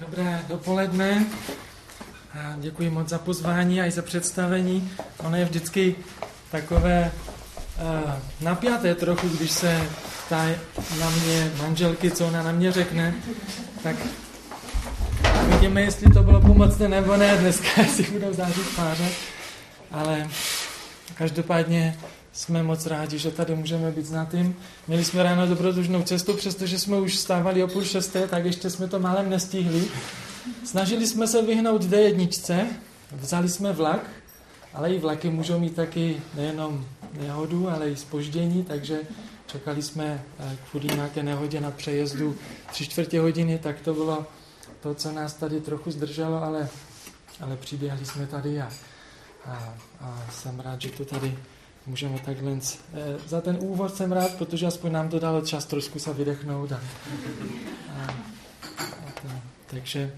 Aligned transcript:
Dobré 0.00 0.44
dopoledne. 0.48 1.26
A 2.34 2.54
děkuji 2.58 2.90
moc 2.90 3.08
za 3.08 3.18
pozvání 3.18 3.80
a 3.80 3.86
i 3.86 3.90
za 3.90 4.02
představení. 4.02 4.90
Ono 5.18 5.36
je 5.36 5.44
vždycky 5.44 5.94
takové 6.50 7.10
uh, 7.80 8.12
napjaté 8.40 8.94
trochu, 8.94 9.28
když 9.28 9.50
se 9.50 9.82
ptá 10.26 10.46
na 11.00 11.10
mě 11.10 11.52
manželky, 11.62 12.10
co 12.10 12.26
ona 12.26 12.42
na 12.42 12.52
mě 12.52 12.72
řekne. 12.72 13.14
Tak 13.82 13.96
vidíme, 15.46 15.82
jestli 15.82 16.10
to 16.10 16.22
bylo 16.22 16.40
pomocné 16.40 16.88
nebo 16.88 17.16
ne 17.16 17.36
dneska, 17.36 17.68
jestli 17.82 18.04
budou 18.04 18.34
zářit 18.34 18.76
páře. 18.76 19.08
Ale 19.92 20.28
každopádně 21.14 21.98
jsme 22.32 22.62
moc 22.62 22.86
rádi, 22.86 23.18
že 23.18 23.30
tady 23.30 23.54
můžeme 23.54 23.90
být 23.90 24.06
znatým. 24.06 24.56
Měli 24.88 25.04
jsme 25.04 25.22
ráno 25.22 25.46
dobrodružnou 25.46 26.02
cestu, 26.02 26.34
přestože 26.34 26.78
jsme 26.78 27.00
už 27.00 27.16
stávali 27.16 27.64
o 27.64 27.68
půl 27.68 27.84
šesté, 27.84 28.28
tak 28.28 28.44
ještě 28.44 28.70
jsme 28.70 28.88
to 28.88 28.98
málem 28.98 29.30
nestihli. 29.30 29.88
Snažili 30.64 31.06
jsme 31.06 31.26
se 31.26 31.42
vyhnout 31.42 31.82
D1, 31.82 32.66
vzali 33.12 33.48
jsme 33.48 33.72
vlak, 33.72 34.10
ale 34.74 34.94
i 34.94 34.98
vlaky 34.98 35.30
můžou 35.30 35.58
mít 35.58 35.76
taky 35.76 36.22
nejenom 36.34 36.86
nehodu, 37.20 37.70
ale 37.70 37.90
i 37.90 37.96
spoždění, 37.96 38.64
takže 38.64 39.00
čekali 39.46 39.82
jsme 39.82 40.24
eh, 40.38 40.56
kvůli 40.70 40.86
nějaké 40.86 41.22
nehodě 41.22 41.60
na 41.60 41.70
přejezdu 41.70 42.36
tři 42.70 42.86
čtvrtě 42.86 43.20
hodiny, 43.20 43.58
tak 43.58 43.80
to 43.80 43.94
bylo 43.94 44.26
to, 44.80 44.94
co 44.94 45.12
nás 45.12 45.34
tady 45.34 45.60
trochu 45.60 45.90
zdrželo, 45.90 46.42
ale, 46.42 46.68
ale 47.40 47.56
přiběhli 47.56 48.06
jsme 48.06 48.26
tady 48.26 48.60
a, 48.60 48.70
a, 49.46 49.74
a 50.00 50.26
jsem 50.32 50.60
rád, 50.60 50.80
že 50.80 50.90
to 50.90 51.04
tady 51.04 51.38
můžeme 51.88 52.18
takhle... 52.18 52.52
Eh, 52.52 53.16
za 53.26 53.40
ten 53.40 53.58
úvod 53.60 53.94
jsem 53.94 54.12
rád, 54.12 54.34
protože 54.34 54.66
aspoň 54.66 54.92
nám 54.92 55.08
to 55.08 55.18
dalo 55.18 55.40
čas 55.40 55.64
trošku 55.64 55.98
se 55.98 56.14
vydechnout. 56.14 56.72
A, 56.72 56.80
a, 57.98 58.02
a 58.82 59.10
to, 59.22 59.28
takže 59.66 60.12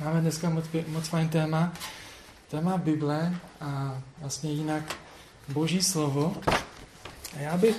máme 0.00 0.20
dneska 0.20 0.50
moc, 0.50 0.64
moc 0.88 1.08
fajn 1.08 1.28
téma. 1.28 1.72
Téma 2.50 2.78
Bible 2.78 3.34
a 3.60 3.98
vlastně 4.20 4.52
jinak 4.52 4.96
Boží 5.48 5.82
slovo. 5.82 6.36
A 7.36 7.40
já 7.40 7.56
bych 7.56 7.76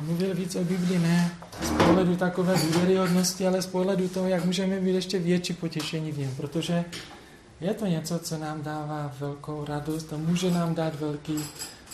mluvil 0.00 0.34
víc 0.34 0.56
o 0.56 0.64
Bibli 0.64 0.98
ne 0.98 1.30
z 1.62 1.70
pohledu 1.70 2.16
takové 2.16 2.54
důvěryhodnosti, 2.56 3.46
ale 3.46 3.62
z 3.62 3.66
pohledu 3.66 4.08
toho, 4.08 4.28
jak 4.28 4.44
můžeme 4.44 4.80
mít 4.80 4.94
ještě 4.94 5.18
větší 5.18 5.52
potěšení 5.52 6.12
v 6.12 6.18
něm, 6.18 6.34
protože 6.36 6.84
je 7.60 7.74
to 7.74 7.86
něco, 7.86 8.18
co 8.18 8.38
nám 8.38 8.62
dává 8.62 9.12
velkou 9.18 9.64
radost 9.64 10.12
a 10.12 10.16
může 10.16 10.50
nám 10.50 10.74
dát 10.74 10.94
velký 10.94 11.44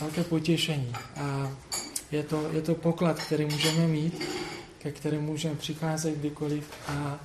velké 0.01 0.25
potěšení. 0.25 0.93
A 1.17 1.51
je 2.11 2.23
to, 2.23 2.51
je 2.53 2.63
to 2.63 2.75
poklad, 2.75 3.21
který 3.21 3.45
můžeme 3.45 3.87
mít, 3.87 4.25
ke 4.79 4.93
kterému 4.93 5.27
můžeme 5.27 5.55
přicházet 5.55 6.19
kdykoliv 6.19 6.71
a, 6.89 7.21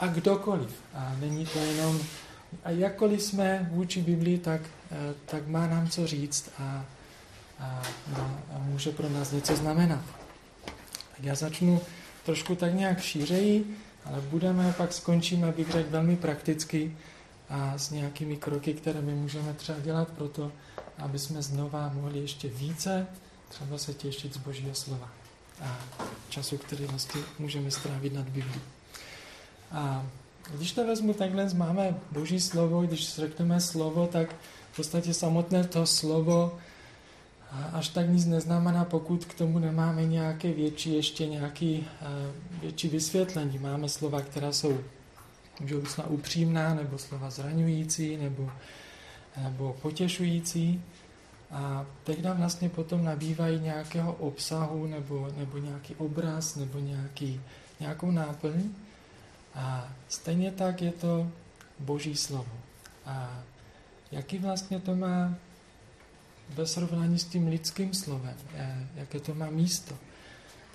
a 0.00 0.06
kdokoliv. 0.06 0.70
A 0.94 1.16
není 1.20 1.46
to 1.46 1.58
jenom, 1.58 2.00
a 2.64 2.70
jakkoliv 2.70 3.22
jsme 3.22 3.68
vůči 3.72 4.02
Biblii, 4.02 4.38
tak, 4.38 4.60
eh, 4.90 5.14
tak 5.26 5.46
má 5.46 5.66
nám 5.66 5.88
co 5.88 6.06
říct 6.06 6.50
a, 6.58 6.84
a, 7.58 7.82
a 8.54 8.58
může 8.58 8.90
pro 8.90 9.08
nás 9.08 9.32
něco 9.32 9.56
znamenat. 9.56 10.04
Tak 11.16 11.24
já 11.24 11.34
začnu 11.34 11.80
trošku 12.24 12.54
tak 12.54 12.74
nějak 12.74 13.00
šířeji, 13.00 13.76
ale 14.04 14.20
budeme, 14.20 14.74
pak 14.76 14.92
skončíme, 14.92 15.48
abych 15.48 15.70
řekl, 15.70 15.90
velmi 15.90 16.16
prakticky 16.16 16.96
a 17.50 17.78
s 17.78 17.90
nějakými 17.90 18.36
kroky, 18.36 18.74
které 18.74 19.00
my 19.00 19.14
můžeme 19.14 19.54
třeba 19.54 19.78
dělat 19.78 20.08
pro 20.08 20.28
to, 20.28 20.52
aby 20.98 21.18
jsme 21.18 21.42
znova 21.42 21.90
mohli 21.94 22.18
ještě 22.18 22.48
více 22.48 23.06
třeba 23.48 23.78
se 23.78 23.94
těšit 23.94 24.34
z 24.34 24.36
Božího 24.36 24.74
slova 24.74 25.08
a 25.62 25.78
času, 26.28 26.58
který 26.58 26.84
vlastně 26.84 27.20
můžeme 27.38 27.70
strávit 27.70 28.14
nad 28.14 28.28
Biblí. 28.28 28.60
A 29.72 30.06
když 30.54 30.72
to 30.72 30.86
vezmu 30.86 31.14
takhle, 31.14 31.54
máme 31.54 31.94
Boží 32.12 32.40
slovo, 32.40 32.82
když 32.82 33.14
řekneme 33.14 33.60
slovo, 33.60 34.06
tak 34.06 34.36
v 34.72 34.76
podstatě 34.76 35.14
samotné 35.14 35.64
to 35.64 35.86
slovo 35.86 36.58
až 37.72 37.88
tak 37.88 38.08
nic 38.08 38.26
neznamená, 38.26 38.84
pokud 38.84 39.24
k 39.24 39.34
tomu 39.34 39.58
nemáme 39.58 40.06
nějaké 40.06 40.52
větší, 40.52 40.94
ještě 40.94 41.26
nějaký 41.26 41.86
větší 42.60 42.88
vysvětlení. 42.88 43.58
Máme 43.58 43.88
slova, 43.88 44.20
která 44.20 44.52
jsou 44.52 44.78
můžou 45.60 45.80
být 45.80 45.90
slova 45.90 46.10
upřímná, 46.10 46.74
nebo 46.74 46.98
slova 46.98 47.30
zraňující, 47.30 48.16
nebo 48.16 48.50
nebo 49.36 49.76
potěšující 49.82 50.82
a 51.50 51.86
tehdy 52.04 52.30
vlastně 52.30 52.68
potom 52.68 53.04
nabývají 53.04 53.60
nějakého 53.60 54.12
obsahu 54.12 54.86
nebo, 54.86 55.28
nebo 55.36 55.58
nějaký 55.58 55.94
obraz 55.94 56.56
nebo 56.56 56.78
nějaký, 56.78 57.40
nějakou 57.80 58.10
náplň 58.10 58.70
a 59.54 59.92
stejně 60.08 60.52
tak 60.52 60.82
je 60.82 60.92
to 60.92 61.30
Boží 61.78 62.16
slovo. 62.16 62.52
A 63.06 63.42
jaký 64.12 64.38
vlastně 64.38 64.80
to 64.80 64.96
má 64.96 65.34
ve 66.48 66.66
srovnání 66.66 67.18
s 67.18 67.24
tím 67.24 67.48
lidským 67.48 67.94
slovem, 67.94 68.36
eh, 68.54 68.86
jaké 68.94 69.20
to 69.20 69.34
má 69.34 69.50
místo, 69.50 69.98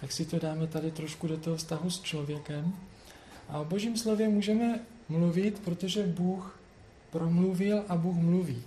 tak 0.01 0.11
si 0.11 0.25
to 0.25 0.39
dáme 0.39 0.67
tady 0.67 0.91
trošku 0.91 1.27
do 1.27 1.37
toho 1.37 1.57
vztahu 1.57 1.89
s 1.89 2.01
člověkem. 2.01 2.73
A 3.49 3.59
o 3.59 3.65
Božím 3.65 3.97
slově 3.97 4.29
můžeme 4.29 4.79
mluvit, 5.09 5.59
protože 5.59 6.07
Bůh 6.07 6.59
promluvil 7.11 7.83
a 7.87 7.95
Bůh 7.95 8.15
mluví. 8.15 8.63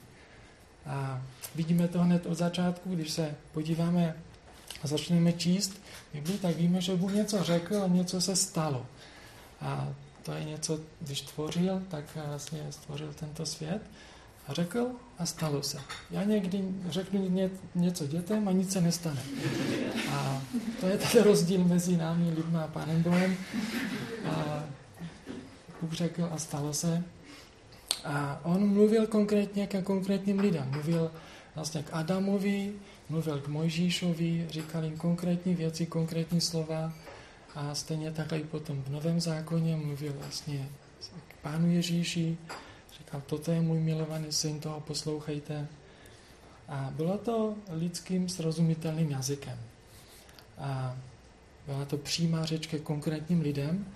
A 0.87 1.23
vidíme 1.55 1.89
to 1.89 2.03
hned 2.03 2.27
od 2.27 2.35
začátku, 2.35 2.95
když 2.95 3.11
se 3.11 3.35
podíváme 3.53 4.17
a 4.83 4.87
začneme 4.87 5.33
číst 5.33 5.83
Bibli, 6.15 6.39
tak 6.39 6.57
víme, 6.57 6.81
že 6.81 6.97
Bůh 6.97 7.13
něco 7.13 7.45
řekl 7.45 7.83
a 7.83 7.87
něco 7.87 8.21
se 8.21 8.37
stalo. 8.37 8.87
A 9.61 9.89
to 10.23 10.33
je 10.33 10.45
něco, 10.45 10.81
když 11.01 11.21
tvořil, 11.21 11.83
tak 11.89 12.05
vlastně 12.27 12.67
stvořil 12.71 13.15
tento 13.21 13.47
svět 13.47 13.83
a 14.49 14.53
řekl 14.55 14.87
a 15.19 15.27
stalo 15.27 15.63
se. 15.63 15.79
Já 16.11 16.25
někdy 16.25 16.65
řeknu 16.89 17.29
ně, 17.29 17.51
něco 17.75 18.07
dětem 18.07 18.49
a 18.49 18.53
nic 18.53 18.73
se 18.73 18.81
nestane. 18.81 19.23
A 20.11 20.43
to 20.81 20.87
je 20.87 20.99
ten 20.99 21.23
rozdíl 21.23 21.65
mezi 21.65 21.97
námi, 21.97 22.31
lidmi 22.31 22.59
a 22.59 22.67
Pánem 22.67 23.03
Bohem. 23.03 23.37
A 24.31 24.65
Bůh 25.83 25.93
řekl 25.93 26.29
a 26.33 26.39
stalo 26.39 26.75
se. 26.75 27.05
A 28.05 28.41
on 28.45 28.69
mluvil 28.69 29.07
konkrétně 29.07 29.67
ke 29.67 29.83
konkrétním 29.83 30.39
lidem. 30.39 30.71
Mluvil 30.71 31.11
vlastně 31.55 31.83
k 31.83 31.91
Adamovi, 31.93 32.73
mluvil 33.09 33.41
k 33.41 33.49
Mojžíšovi, 33.49 34.47
říkal 34.51 34.85
jim 34.85 34.97
konkrétní 34.97 35.55
věci, 35.55 35.87
konkrétní 35.87 36.41
slova 36.41 36.93
a 37.55 37.75
stejně 37.75 38.13
tak 38.13 38.33
i 38.33 38.45
potom 38.45 38.83
v 38.83 38.91
Novém 38.91 39.21
zákoně 39.21 39.77
mluvil 39.77 40.13
vlastně 40.21 40.69
k 41.29 41.43
Pánu 41.43 41.71
Ježíši, 41.71 42.37
říkal, 42.99 43.23
toto 43.27 43.53
je 43.53 43.61
můj 43.61 43.81
milovaný 43.81 44.33
syn, 44.33 44.61
toho 44.61 44.81
poslouchejte. 44.81 45.67
A 46.69 46.91
bylo 46.93 47.19
to 47.19 47.55
lidským 47.71 48.29
srozumitelným 48.29 49.11
jazykem. 49.11 49.59
A 50.59 50.97
byla 51.67 51.85
to 51.85 51.97
přímá 51.97 52.45
řeč 52.45 52.67
ke 52.67 52.79
konkrétním 52.79 53.41
lidem, 53.41 53.87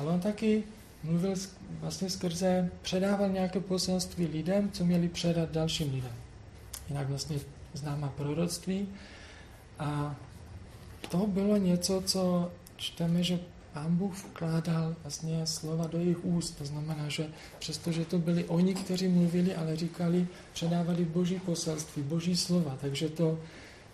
ale 0.00 0.12
on 0.12 0.20
taky 0.20 0.62
mluvil 1.04 1.34
vlastně 1.80 2.10
skrze, 2.10 2.70
předával 2.82 3.28
nějaké 3.28 3.60
poselství 3.60 4.26
lidem, 4.26 4.70
co 4.72 4.84
měli 4.84 5.08
předat 5.08 5.50
dalším 5.50 5.94
lidem. 5.94 6.12
Jinak 6.88 7.08
vlastně 7.08 7.38
známá 7.74 8.08
proroctví. 8.08 8.88
A 9.78 10.16
to 11.10 11.26
bylo 11.26 11.56
něco, 11.56 12.02
co 12.06 12.52
čteme, 12.76 13.22
že 13.22 13.38
Pán 13.72 13.96
Bůh 13.96 14.24
vkládal 14.24 14.96
vlastně 15.02 15.46
slova 15.46 15.86
do 15.86 15.98
jejich 15.98 16.24
úst. 16.24 16.50
To 16.58 16.64
znamená, 16.64 17.08
že 17.08 17.26
přestože 17.58 18.04
to 18.04 18.18
byli 18.18 18.44
oni, 18.44 18.74
kteří 18.74 19.08
mluvili, 19.08 19.54
ale 19.54 19.76
říkali, 19.76 20.26
předávali 20.52 21.04
Boží 21.04 21.38
poselství, 21.38 22.02
Boží 22.02 22.36
slova. 22.36 22.78
Takže 22.80 23.08
to 23.08 23.38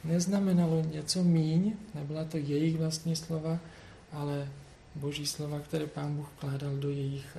neznamenalo 0.05 0.83
něco 0.93 1.25
míň, 1.25 1.73
nebyla 1.95 2.25
to 2.25 2.37
jejich 2.37 2.77
vlastní 2.77 3.17
slova, 3.17 3.59
ale 4.13 4.49
boží 4.97 5.27
slova, 5.27 5.61
které 5.61 5.87
pán 5.87 6.17
Bůh 6.17 6.29
vkládal 6.37 6.77
do 6.77 6.91
jejich, 6.91 7.37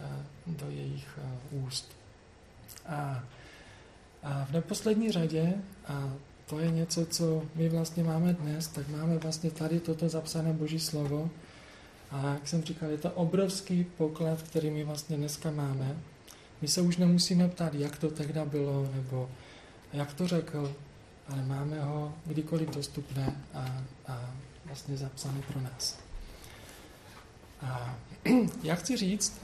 do 0.47 0.69
jejich 0.69 1.19
úst. 1.51 1.91
A, 2.85 3.23
a 4.23 4.45
v 4.45 4.51
neposlední 4.51 5.11
řadě, 5.11 5.53
a 5.87 6.13
to 6.45 6.59
je 6.59 6.71
něco, 6.71 7.05
co 7.05 7.43
my 7.55 7.69
vlastně 7.69 8.03
máme 8.03 8.33
dnes, 8.33 8.67
tak 8.67 8.87
máme 8.87 9.17
vlastně 9.17 9.51
tady 9.51 9.79
toto 9.79 10.09
zapsané 10.09 10.53
boží 10.53 10.79
slovo. 10.79 11.29
A 12.11 12.33
jak 12.33 12.47
jsem 12.47 12.63
říkal, 12.63 12.89
je 12.89 12.97
to 12.97 13.11
obrovský 13.11 13.83
poklad, 13.83 14.41
který 14.41 14.69
my 14.69 14.83
vlastně 14.83 15.17
dneska 15.17 15.51
máme. 15.51 15.97
My 16.61 16.67
se 16.67 16.81
už 16.81 16.97
nemusíme 16.97 17.49
ptát, 17.49 17.73
jak 17.73 17.97
to 17.97 18.11
tehda 18.11 18.45
bylo, 18.45 18.89
nebo 18.95 19.29
jak 19.93 20.13
to 20.13 20.27
řekl, 20.27 20.75
ale 21.29 21.43
máme 21.43 21.81
ho 21.81 22.13
kdykoliv 22.25 22.69
dostupné 22.69 23.35
a, 23.53 23.83
a 24.07 24.33
vlastně 24.65 24.97
zapsané 24.97 25.41
pro 25.41 25.61
nás. 25.61 26.06
Já 28.63 28.75
chci 28.75 28.97
říct, 28.97 29.41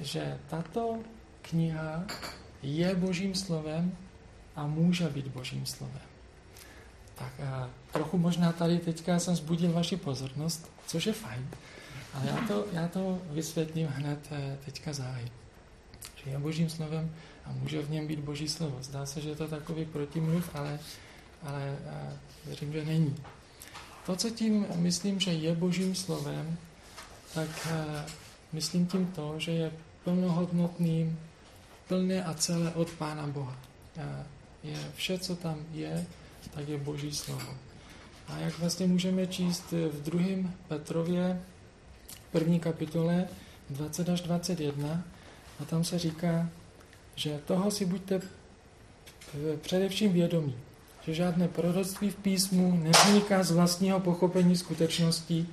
že 0.00 0.38
tato 0.50 0.98
kniha 1.42 2.04
je 2.62 2.94
božím 2.94 3.34
slovem 3.34 3.96
a 4.56 4.66
může 4.66 5.08
být 5.08 5.26
božím 5.26 5.66
slovem. 5.66 6.06
Tak 7.14 7.32
trochu 7.92 8.18
možná 8.18 8.52
tady 8.52 8.78
teďka 8.78 9.18
jsem 9.18 9.36
zbudil 9.36 9.72
vaši 9.72 9.96
pozornost, 9.96 10.70
což 10.86 11.06
je 11.06 11.12
fajn. 11.12 11.48
Ale 12.14 12.26
já 12.26 12.36
to, 12.48 12.66
já 12.72 12.88
to 12.88 13.18
vysvětlím 13.30 13.86
hned 13.86 14.18
eh, 14.30 14.58
teďka 14.64 14.92
záhy. 14.92 15.30
Že 16.24 16.30
je 16.30 16.38
božím 16.38 16.70
slovem 16.70 17.14
a 17.44 17.52
může 17.52 17.82
v 17.82 17.90
něm 17.90 18.06
být 18.06 18.18
boží 18.18 18.48
slovo. 18.48 18.78
Zdá 18.80 19.06
se, 19.06 19.20
že 19.20 19.28
je 19.28 19.36
to 19.36 19.48
takový 19.48 19.84
protimluv, 19.84 20.50
ale, 20.54 20.80
ale 21.42 21.78
eh, 21.86 22.12
věřím, 22.46 22.72
že 22.72 22.84
není. 22.84 23.16
To, 24.06 24.16
co 24.16 24.30
tím 24.30 24.66
myslím, 24.74 25.20
že 25.20 25.32
je 25.32 25.54
božím 25.54 25.94
slovem, 25.94 26.58
tak 27.34 27.68
eh, 27.70 28.04
myslím 28.52 28.86
tím 28.86 29.06
to, 29.06 29.34
že 29.38 29.52
je 29.52 29.72
plnohodnotným, 30.04 31.18
plné 31.88 32.24
a 32.24 32.34
celé 32.34 32.70
od 32.74 32.90
Pána 32.90 33.26
Boha. 33.26 33.56
Je 34.62 34.76
vše, 34.94 35.18
co 35.18 35.36
tam 35.36 35.58
je, 35.72 36.06
tak 36.54 36.68
je 36.68 36.78
Boží 36.78 37.12
slovo. 37.12 37.54
A 38.28 38.38
jak 38.38 38.58
vlastně 38.58 38.86
můžeme 38.86 39.26
číst 39.26 39.72
v 39.72 40.02
druhém 40.02 40.54
Petrově, 40.68 41.42
první 42.32 42.60
kapitole 42.60 43.28
20 43.70 44.08
až 44.08 44.20
21, 44.20 45.04
a 45.60 45.64
tam 45.64 45.84
se 45.84 45.98
říká, 45.98 46.48
že 47.14 47.40
toho 47.46 47.70
si 47.70 47.84
buďte 47.84 48.20
především 49.60 50.12
vědomí, 50.12 50.54
že 51.04 51.14
žádné 51.14 51.48
proroctví 51.48 52.10
v 52.10 52.16
písmu 52.16 52.80
nevzniká 52.82 53.42
z 53.42 53.50
vlastního 53.50 54.00
pochopení 54.00 54.56
skutečností, 54.56 55.48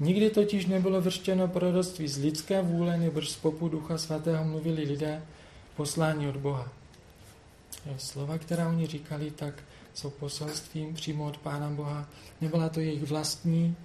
nikdy 0.00 0.30
totiž 0.30 0.66
nebylo 0.66 1.00
vrštěno 1.00 1.48
proroctví 1.48 2.08
z 2.08 2.18
lidské 2.18 2.62
vůle, 2.62 2.98
nebo 2.98 3.22
z 3.22 3.36
popu 3.36 3.68
Ducha 3.68 3.98
Svatého 3.98 4.44
mluvili 4.44 4.82
lidé 4.82 5.22
poslání 5.76 6.28
od 6.28 6.36
Boha. 6.36 6.68
Slova, 7.98 8.38
která 8.38 8.68
oni 8.68 8.86
říkali, 8.86 9.30
tak 9.30 9.54
jsou 9.94 10.10
poselstvím 10.10 10.94
přímo 10.94 11.26
od 11.26 11.38
Pána 11.38 11.70
Boha. 11.70 12.08
Nebyla 12.40 12.68
to 12.68 12.80
jejich 12.80 13.02
vlastní 13.02 13.76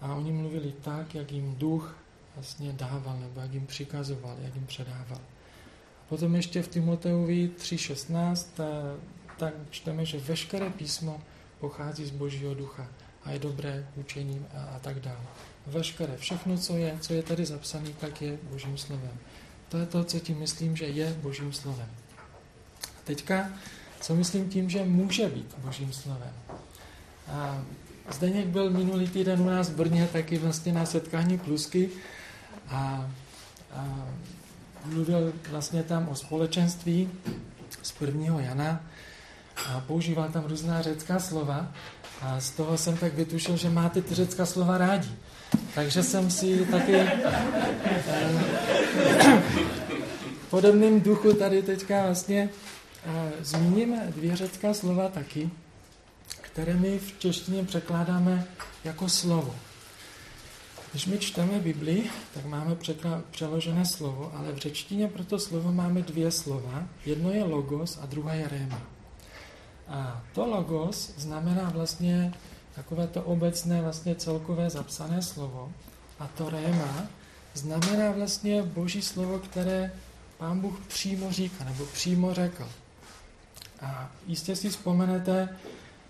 a 0.00 0.14
oni 0.14 0.32
mluvili 0.32 0.72
tak, 0.82 1.14
jak 1.14 1.32
jim 1.32 1.54
duch 1.58 1.96
vlastně 2.34 2.72
dával, 2.72 3.18
nebo 3.18 3.40
jak 3.40 3.54
jim 3.54 3.66
přikazoval, 3.66 4.36
jak 4.42 4.54
jim 4.54 4.66
předával. 4.66 5.20
A 6.00 6.08
potom 6.08 6.34
ještě 6.34 6.62
v 6.62 6.68
Timoteovi 6.68 7.50
3.16 7.58 8.46
eh, 8.58 9.00
tak 9.38 9.54
čteme, 9.70 10.04
že 10.04 10.18
veškeré 10.18 10.70
písmo 10.70 11.20
pochází 11.60 12.06
z 12.06 12.10
Božího 12.10 12.54
ducha 12.54 12.88
a 13.24 13.30
je 13.30 13.38
dobré 13.38 13.86
učením 13.96 14.46
a, 14.54 14.76
a 14.76 14.78
tak 14.78 15.00
dále. 15.00 15.20
Veškeré, 15.66 16.16
všechno, 16.16 16.58
co 16.58 16.76
je, 16.76 16.98
co 17.00 17.14
je 17.14 17.22
tady 17.22 17.46
zapsané, 17.46 17.90
tak 18.00 18.22
je 18.22 18.38
Božím 18.42 18.78
slovem. 18.78 19.18
To 19.68 19.78
je 19.78 19.86
to, 19.86 20.04
co 20.04 20.20
tím 20.20 20.38
myslím, 20.38 20.76
že 20.76 20.84
je 20.84 21.12
Božím 21.12 21.52
slovem. 21.52 21.88
A 22.84 23.00
teďka 23.04 23.50
co 24.00 24.14
myslím 24.14 24.48
tím, 24.48 24.70
že 24.70 24.84
může 24.84 25.28
být 25.28 25.54
Božím 25.58 25.92
slovem. 25.92 26.32
A 27.28 27.64
Zdeněk 28.12 28.46
byl 28.46 28.70
minulý 28.70 29.08
týden 29.08 29.40
u 29.40 29.46
nás 29.46 29.70
v 29.70 29.76
Brně 29.76 30.08
taky 30.12 30.38
vlastně 30.38 30.72
na 30.72 30.86
setkání 30.86 31.38
Plusky 31.38 31.90
a, 32.68 33.10
a 33.72 34.06
mluvil 34.84 35.32
vlastně 35.50 35.82
tam 35.82 36.08
o 36.08 36.14
společenství 36.14 37.10
z 37.82 37.92
prvního 37.92 38.40
Jana 38.40 38.80
a 39.66 39.80
používal 39.80 40.28
tam 40.28 40.44
různá 40.44 40.82
řecká 40.82 41.18
slova 41.18 41.72
a 42.22 42.40
z 42.40 42.50
toho 42.50 42.78
jsem 42.78 42.96
tak 42.96 43.14
vytušil, 43.14 43.56
že 43.56 43.70
máte 43.70 44.02
ty 44.02 44.14
řecká 44.14 44.46
slova 44.46 44.78
rádi. 44.78 45.08
Takže 45.74 46.02
jsem 46.02 46.30
si 46.30 46.66
taky 46.70 46.94
eh, 46.94 47.12
podobným 50.50 51.00
duchu 51.00 51.32
tady 51.32 51.62
teďka 51.62 52.02
vlastně 52.02 52.48
Zmíním 53.40 54.00
dvě 54.08 54.36
řecká 54.36 54.74
slova 54.74 55.08
taky, 55.08 55.50
které 56.40 56.74
my 56.74 56.98
v 56.98 57.18
češtině 57.18 57.64
překládáme 57.64 58.46
jako 58.84 59.08
slovo. 59.08 59.54
Když 60.90 61.06
my 61.06 61.18
čteme 61.18 61.58
Bibli, 61.58 62.10
tak 62.34 62.44
máme 62.44 62.76
přeložené 63.30 63.86
slovo, 63.86 64.32
ale 64.36 64.52
v 64.52 64.58
řečtině 64.58 65.08
pro 65.08 65.24
to 65.24 65.38
slovo 65.38 65.72
máme 65.72 66.02
dvě 66.02 66.30
slova. 66.30 66.88
Jedno 67.06 67.30
je 67.30 67.44
logos 67.44 67.98
a 68.02 68.06
druhé 68.06 68.36
je 68.36 68.48
réma. 68.48 68.82
A 69.90 70.22
to 70.34 70.46
logos 70.46 71.12
znamená 71.16 71.70
vlastně 71.70 72.34
takové 72.74 73.06
to 73.06 73.22
obecné, 73.22 73.82
vlastně 73.82 74.14
celkové 74.14 74.70
zapsané 74.70 75.22
slovo. 75.22 75.72
A 76.18 76.26
to 76.26 76.50
réma 76.50 77.06
znamená 77.54 78.10
vlastně 78.10 78.62
boží 78.62 79.02
slovo, 79.02 79.38
které 79.38 79.92
pán 80.38 80.60
Bůh 80.60 80.80
přímo 80.88 81.32
říká, 81.32 81.64
nebo 81.64 81.86
přímo 81.86 82.34
řekl. 82.34 82.68
A 83.80 84.10
jistě 84.26 84.56
si 84.56 84.68
vzpomenete 84.68 85.48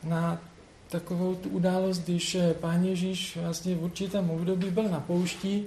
na 0.03 0.41
takovou 0.89 1.35
tu 1.35 1.49
událost, 1.49 1.99
když 1.99 2.35
eh, 2.35 2.55
pán 2.55 2.85
Ježíš 2.85 3.37
vlastně 3.37 3.75
v 3.75 3.85
určitém 3.85 4.31
období 4.31 4.71
byl 4.71 4.89
na 4.89 5.01
poušti 5.01 5.65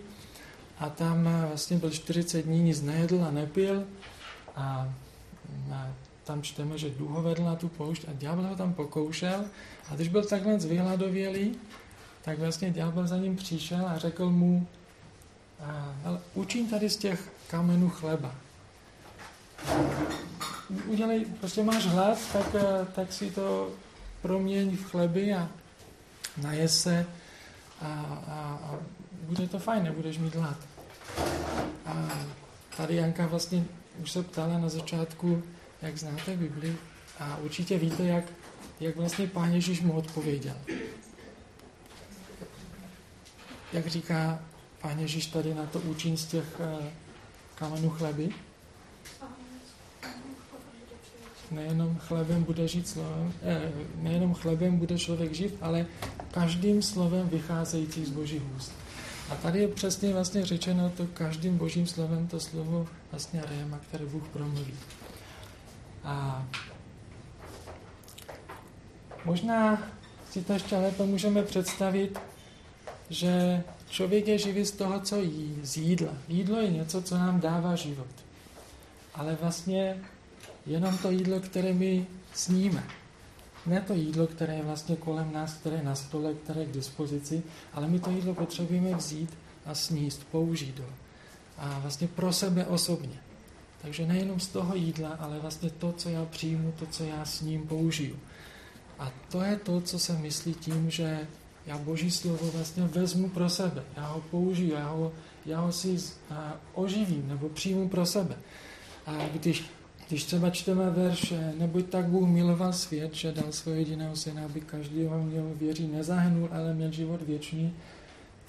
a 0.79 0.89
tam 0.89 1.27
eh, 1.27 1.47
vlastně 1.47 1.77
byl 1.77 1.89
40 1.89 2.41
dní, 2.41 2.63
nic 2.63 2.81
nejedl 2.81 3.23
a 3.23 3.31
nepil 3.31 3.83
a, 4.55 4.93
a 5.71 5.87
tam 6.23 6.41
čteme, 6.41 6.77
že 6.77 6.89
duho 6.89 7.21
vedl 7.21 7.43
na 7.43 7.55
tu 7.55 7.67
poušť 7.67 8.07
a 8.09 8.13
ďábel 8.13 8.47
ho 8.47 8.55
tam 8.55 8.73
pokoušel 8.73 9.45
a 9.91 9.95
když 9.95 10.07
byl 10.07 10.23
takhle 10.23 10.59
zvyhladovělý, 10.59 11.55
tak 12.21 12.39
vlastně 12.39 12.71
ďábel 12.71 13.07
za 13.07 13.17
ním 13.17 13.35
přišel 13.35 13.87
a 13.87 13.97
řekl 13.97 14.29
mu, 14.29 14.67
ale 16.05 16.19
učím 16.33 16.69
tady 16.69 16.89
z 16.89 16.97
těch 16.97 17.31
kamenů 17.47 17.89
chleba 17.89 18.35
udělej, 20.87 21.25
prostě 21.25 21.63
máš 21.63 21.85
hlad, 21.85 22.17
tak, 22.33 22.55
eh, 22.55 22.87
tak 22.95 23.13
si 23.13 23.31
to 23.31 23.69
proměň 24.21 24.77
v 24.77 24.83
chleby 24.83 25.33
a 25.33 25.49
naje 26.41 26.69
se 26.69 27.05
a, 27.81 27.87
a, 28.27 28.59
a 28.63 28.79
bude 29.23 29.47
to 29.47 29.59
fajn, 29.59 29.83
nebudeš 29.83 30.17
mít 30.17 30.35
hlad. 30.35 30.57
A 31.85 32.09
tady 32.77 32.95
Janka 32.95 33.27
vlastně 33.27 33.65
už 34.01 34.11
se 34.11 34.23
ptala 34.23 34.57
na 34.57 34.69
začátku, 34.69 35.43
jak 35.83 35.97
znáte 35.97 36.37
Bibli 36.37 36.75
a 37.19 37.37
určitě 37.37 37.77
víte, 37.77 38.03
jak, 38.03 38.25
jak 38.79 38.95
vlastně 38.95 39.27
Pán 39.27 39.53
Ježíš 39.53 39.81
mu 39.81 39.93
odpověděl. 39.93 40.55
Jak 43.73 43.87
říká 43.87 44.39
Pán 44.81 44.99
Ježíš 44.99 45.25
tady 45.25 45.53
na 45.53 45.65
to 45.65 45.79
učin 45.79 46.17
z 46.17 46.25
těch 46.25 46.59
uh, 46.59 46.85
kamenů 47.55 47.89
chleby? 47.89 48.29
nejenom 51.53 51.97
chlebem 51.99 52.43
bude 52.43 52.67
žít 52.67 52.87
slovem, 52.87 53.33
eh, 53.43 53.71
nejenom 53.95 54.33
chlebem 54.33 54.77
bude 54.77 54.97
člověk 54.97 55.33
živ, 55.33 55.53
ale 55.61 55.85
každým 56.31 56.81
slovem 56.81 57.29
vycházející 57.29 58.05
z 58.05 58.09
božích 58.09 58.41
úst. 58.57 58.71
A 59.29 59.35
tady 59.35 59.59
je 59.59 59.67
přesně 59.67 60.13
vlastně 60.13 60.45
řečeno 60.45 60.91
to 60.97 61.07
každým 61.07 61.57
božím 61.57 61.87
slovem, 61.87 62.27
to 62.27 62.39
slovo 62.39 62.87
vlastně 63.11 63.43
réma, 63.49 63.79
které 63.87 64.05
Bůh 64.05 64.27
promluví. 64.27 64.73
A 66.03 66.47
možná 69.25 69.83
si 70.31 70.41
to 70.43 70.53
ještě 70.53 70.75
lépe 70.75 71.05
můžeme 71.05 71.43
představit, 71.43 72.19
že 73.09 73.63
člověk 73.89 74.27
je 74.27 74.37
živý 74.37 74.65
z 74.65 74.71
toho, 74.71 74.99
co 74.99 75.21
jí, 75.21 75.59
z 75.63 75.77
jídla. 75.77 76.11
Jídlo 76.27 76.57
je 76.59 76.71
něco, 76.71 77.01
co 77.01 77.17
nám 77.17 77.39
dává 77.39 77.75
život. 77.75 78.07
Ale 79.13 79.37
vlastně 79.41 79.97
jenom 80.65 80.97
to 80.97 81.11
jídlo, 81.11 81.39
které 81.39 81.73
my 81.73 82.07
sníme. 82.33 82.83
Ne 83.65 83.81
to 83.81 83.93
jídlo, 83.93 84.27
které 84.27 84.55
je 84.55 84.63
vlastně 84.63 84.95
kolem 84.95 85.33
nás, 85.33 85.53
které 85.53 85.75
je 85.75 85.83
na 85.83 85.95
stole, 85.95 86.33
které 86.33 86.61
je 86.61 86.65
k 86.65 86.71
dispozici, 86.71 87.43
ale 87.73 87.87
my 87.87 87.99
to 87.99 88.09
jídlo 88.09 88.33
potřebujeme 88.33 88.95
vzít 88.95 89.37
a 89.65 89.75
sníst, 89.75 90.23
použít 90.31 90.79
ho. 90.79 90.85
A 91.57 91.79
vlastně 91.79 92.07
pro 92.07 92.33
sebe 92.33 92.65
osobně. 92.65 93.19
Takže 93.83 94.07
nejenom 94.07 94.39
z 94.39 94.47
toho 94.47 94.75
jídla, 94.75 95.09
ale 95.09 95.39
vlastně 95.39 95.69
to, 95.69 95.91
co 95.91 96.09
já 96.09 96.25
přijmu, 96.25 96.73
to, 96.79 96.85
co 96.85 97.03
já 97.03 97.25
s 97.25 97.41
ním 97.41 97.67
použiju. 97.67 98.15
A 98.99 99.11
to 99.31 99.41
je 99.41 99.55
to, 99.55 99.81
co 99.81 99.99
se 99.99 100.13
myslí 100.13 100.53
tím, 100.53 100.89
že 100.89 101.27
já 101.65 101.77
Boží 101.77 102.11
slovo 102.11 102.51
vlastně 102.51 102.83
vezmu 102.83 103.29
pro 103.29 103.49
sebe. 103.49 103.83
Já 103.97 104.07
ho 104.07 104.21
použiju, 104.21 104.73
já 104.73 104.87
ho, 104.87 105.11
já 105.45 105.59
ho 105.59 105.71
si 105.71 105.97
oživím 106.73 107.27
nebo 107.27 107.49
přijmu 107.49 107.89
pro 107.89 108.05
sebe. 108.05 108.35
A 109.05 109.27
když 109.33 109.63
když 110.09 110.23
třeba 110.23 110.49
čteme 110.49 110.89
verš, 110.89 111.33
neboť 111.57 111.85
tak 111.85 112.05
Bůh 112.05 112.27
miloval 112.27 112.73
svět, 112.73 113.13
že 113.13 113.31
dal 113.31 113.51
svého 113.51 113.79
jediného 113.79 114.15
syna, 114.15 114.45
aby 114.45 114.61
každý 114.61 115.05
ho 115.05 115.23
měl 115.23 115.51
věří 115.55 115.87
nezahnul, 115.87 116.49
ale 116.51 116.73
měl 116.73 116.91
život 116.91 117.21
věčný, 117.21 117.73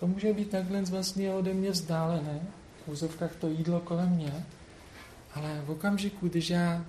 to 0.01 0.07
může 0.07 0.33
být 0.33 0.51
takhle 0.51 0.83
vlastně 0.83 1.33
ode 1.33 1.55
mě 1.55 1.71
vzdálené, 1.71 2.41
v 2.85 2.89
úzovkách 2.89 3.37
to 3.37 3.49
jídlo 3.49 3.81
kolem 3.81 4.09
mě, 4.09 4.45
ale 5.35 5.63
v 5.67 5.71
okamžiku, 5.71 6.29
když 6.29 6.51
já 6.51 6.85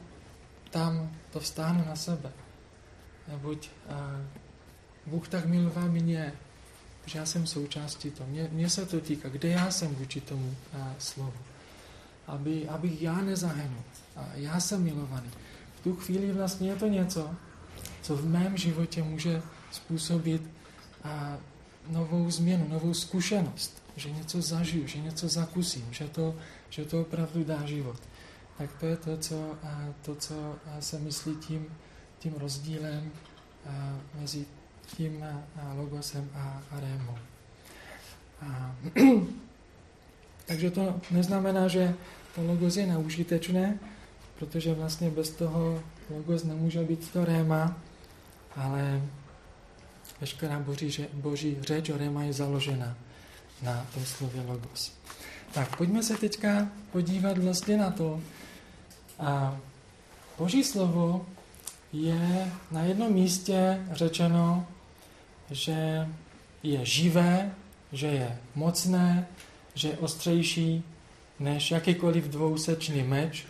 tam 0.69 1.11
to 1.31 1.39
vstáhnu 1.39 1.85
na 1.87 1.95
sebe, 1.95 2.31
neboť 3.27 3.69
a, 3.89 4.21
Bůh 5.05 5.27
tak 5.27 5.45
miloval 5.45 5.89
mě, 5.89 6.33
že 7.05 7.19
já 7.19 7.25
jsem 7.25 7.47
součástí 7.47 8.11
toho. 8.11 8.29
Mně, 8.29 8.49
mně 8.51 8.69
se 8.69 8.85
to 8.85 8.99
týká, 9.01 9.29
kde 9.29 9.49
já 9.49 9.71
jsem 9.71 9.95
vůči 9.95 10.21
tomu 10.21 10.55
a, 10.73 10.95
slovu. 10.99 11.33
Aby, 12.27 12.67
abych 12.69 13.01
já 13.01 13.21
nezahynul 13.21 13.83
a 14.15 14.27
já 14.35 14.59
jsem 14.59 14.83
milovaný. 14.83 15.29
V 15.79 15.83
tu 15.83 15.95
chvíli 15.95 16.31
vlastně 16.31 16.69
je 16.69 16.75
to 16.75 16.87
něco, 16.87 17.35
co 18.01 18.15
v 18.15 18.25
mém 18.25 18.57
životě 18.57 19.03
může 19.03 19.41
způsobit 19.71 20.41
a, 21.03 21.37
novou 21.89 22.31
změnu, 22.31 22.67
novou 22.67 22.93
zkušenost. 22.93 23.81
že 23.95 24.11
něco 24.11 24.41
zažiju, 24.41 24.87
že 24.87 24.99
něco 24.99 25.27
zakusím, 25.27 25.87
že 25.91 26.07
to, 26.07 26.35
že 26.69 26.85
to 26.85 27.01
opravdu 27.01 27.43
dá 27.43 27.65
život. 27.65 27.99
Tak 28.57 28.69
to 28.79 28.85
je 28.85 28.97
to, 28.97 29.17
co, 29.17 29.57
to, 30.01 30.15
co 30.15 30.55
se 30.79 30.99
myslí 30.99 31.35
tím, 31.35 31.65
tím 32.19 32.33
rozdílem 32.33 33.11
mezi 34.19 34.45
tím 34.85 35.25
logosem 35.75 36.29
a, 36.35 36.61
a 36.71 36.79
rémou. 36.79 37.17
A, 38.41 38.75
takže 40.45 40.71
to 40.71 41.01
neznamená, 41.11 41.67
že 41.67 41.95
to 42.35 42.43
logos 42.43 42.77
je 42.77 42.87
neužitečné, 42.87 43.79
protože 44.39 44.73
vlastně 44.73 45.09
bez 45.09 45.29
toho 45.29 45.83
logos 46.09 46.43
nemůže 46.43 46.83
být 46.83 47.11
to 47.11 47.25
réma, 47.25 47.77
ale 48.55 49.01
veškerá 50.21 50.59
boží, 50.59 51.07
boží 51.13 51.57
řeč 51.61 51.89
o 51.89 51.97
réma 51.97 52.23
je 52.23 52.33
založena 52.33 52.97
na 53.61 53.87
tom 53.93 54.05
slově 54.05 54.41
logos. 54.41 54.91
Tak 55.55 55.77
pojďme 55.77 56.03
se 56.03 56.17
teďka 56.17 56.67
podívat 56.91 57.37
vlastně 57.37 57.77
na 57.77 57.91
to. 57.91 58.21
A 59.19 59.57
boží 60.37 60.63
slovo 60.63 61.25
je 61.93 62.51
na 62.71 62.83
jednom 62.83 63.13
místě 63.13 63.87
řečeno, 63.91 64.67
že 65.51 66.07
je 66.63 66.85
živé, 66.85 67.51
že 67.91 68.07
je 68.07 68.39
mocné, 68.55 69.27
že 69.75 69.87
je 69.87 69.97
ostřejší 69.97 70.83
než 71.39 71.71
jakýkoliv 71.71 72.23
dvousečný 72.23 73.03
meč, 73.03 73.47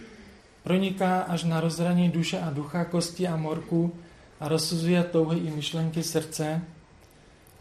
proniká 0.63 1.21
až 1.21 1.43
na 1.43 1.62
rozhraní 1.62 2.09
duše 2.09 2.39
a 2.39 2.50
ducha, 2.50 2.85
kosti 2.85 3.27
a 3.27 3.35
morku 3.35 3.93
a 4.39 4.47
rozsuzuje 4.47 5.03
touhy 5.03 5.39
i 5.39 5.51
myšlenky 5.51 6.03
srdce 6.03 6.62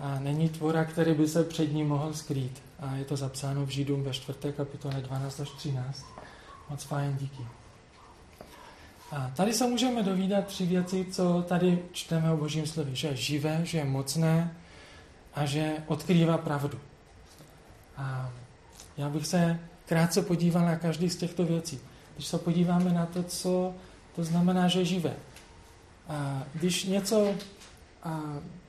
a 0.04 0.18
není 0.18 0.48
tvora, 0.48 0.84
který 0.84 1.14
by 1.14 1.28
se 1.28 1.44
před 1.44 1.72
ním 1.72 1.88
mohl 1.88 2.14
skrýt. 2.14 2.62
A 2.80 2.94
je 2.94 3.04
to 3.04 3.16
zapsáno 3.16 3.66
v 3.66 3.68
Židům 3.68 4.02
ve 4.02 4.12
4. 4.12 4.38
kapitole 4.56 4.94
12 4.94 5.40
až 5.40 5.50
13. 5.50 6.04
Moc 6.70 6.82
fajn, 6.82 7.16
díky. 7.20 7.42
A 9.12 9.30
tady 9.36 9.52
se 9.52 9.66
můžeme 9.66 10.02
dovídat 10.02 10.46
tři 10.46 10.66
věci, 10.66 11.06
co 11.10 11.44
tady 11.48 11.78
čteme 11.92 12.32
o 12.32 12.36
Božím 12.36 12.66
slově. 12.66 12.94
Že 12.94 13.08
je 13.08 13.16
živé, 13.16 13.60
že 13.62 13.78
je 13.78 13.84
mocné 13.84 14.56
a 15.34 15.46
že 15.46 15.72
odkrývá 15.86 16.38
pravdu. 16.38 16.78
A 17.96 18.30
já 18.96 19.08
bych 19.08 19.26
se 19.26 19.60
krátce 19.86 20.22
podíval 20.22 20.66
na 20.66 20.76
každý 20.76 21.10
z 21.10 21.16
těchto 21.16 21.44
věcí. 21.44 21.80
Když 22.14 22.26
se 22.26 22.38
podíváme 22.38 22.92
na 22.92 23.06
to, 23.06 23.22
co 23.22 23.74
to 24.16 24.24
znamená, 24.24 24.68
že 24.68 24.78
je 24.78 24.84
živé. 24.84 25.14
A 26.08 26.42
když 26.54 26.84
něco, 26.84 27.34
a 28.02 28.20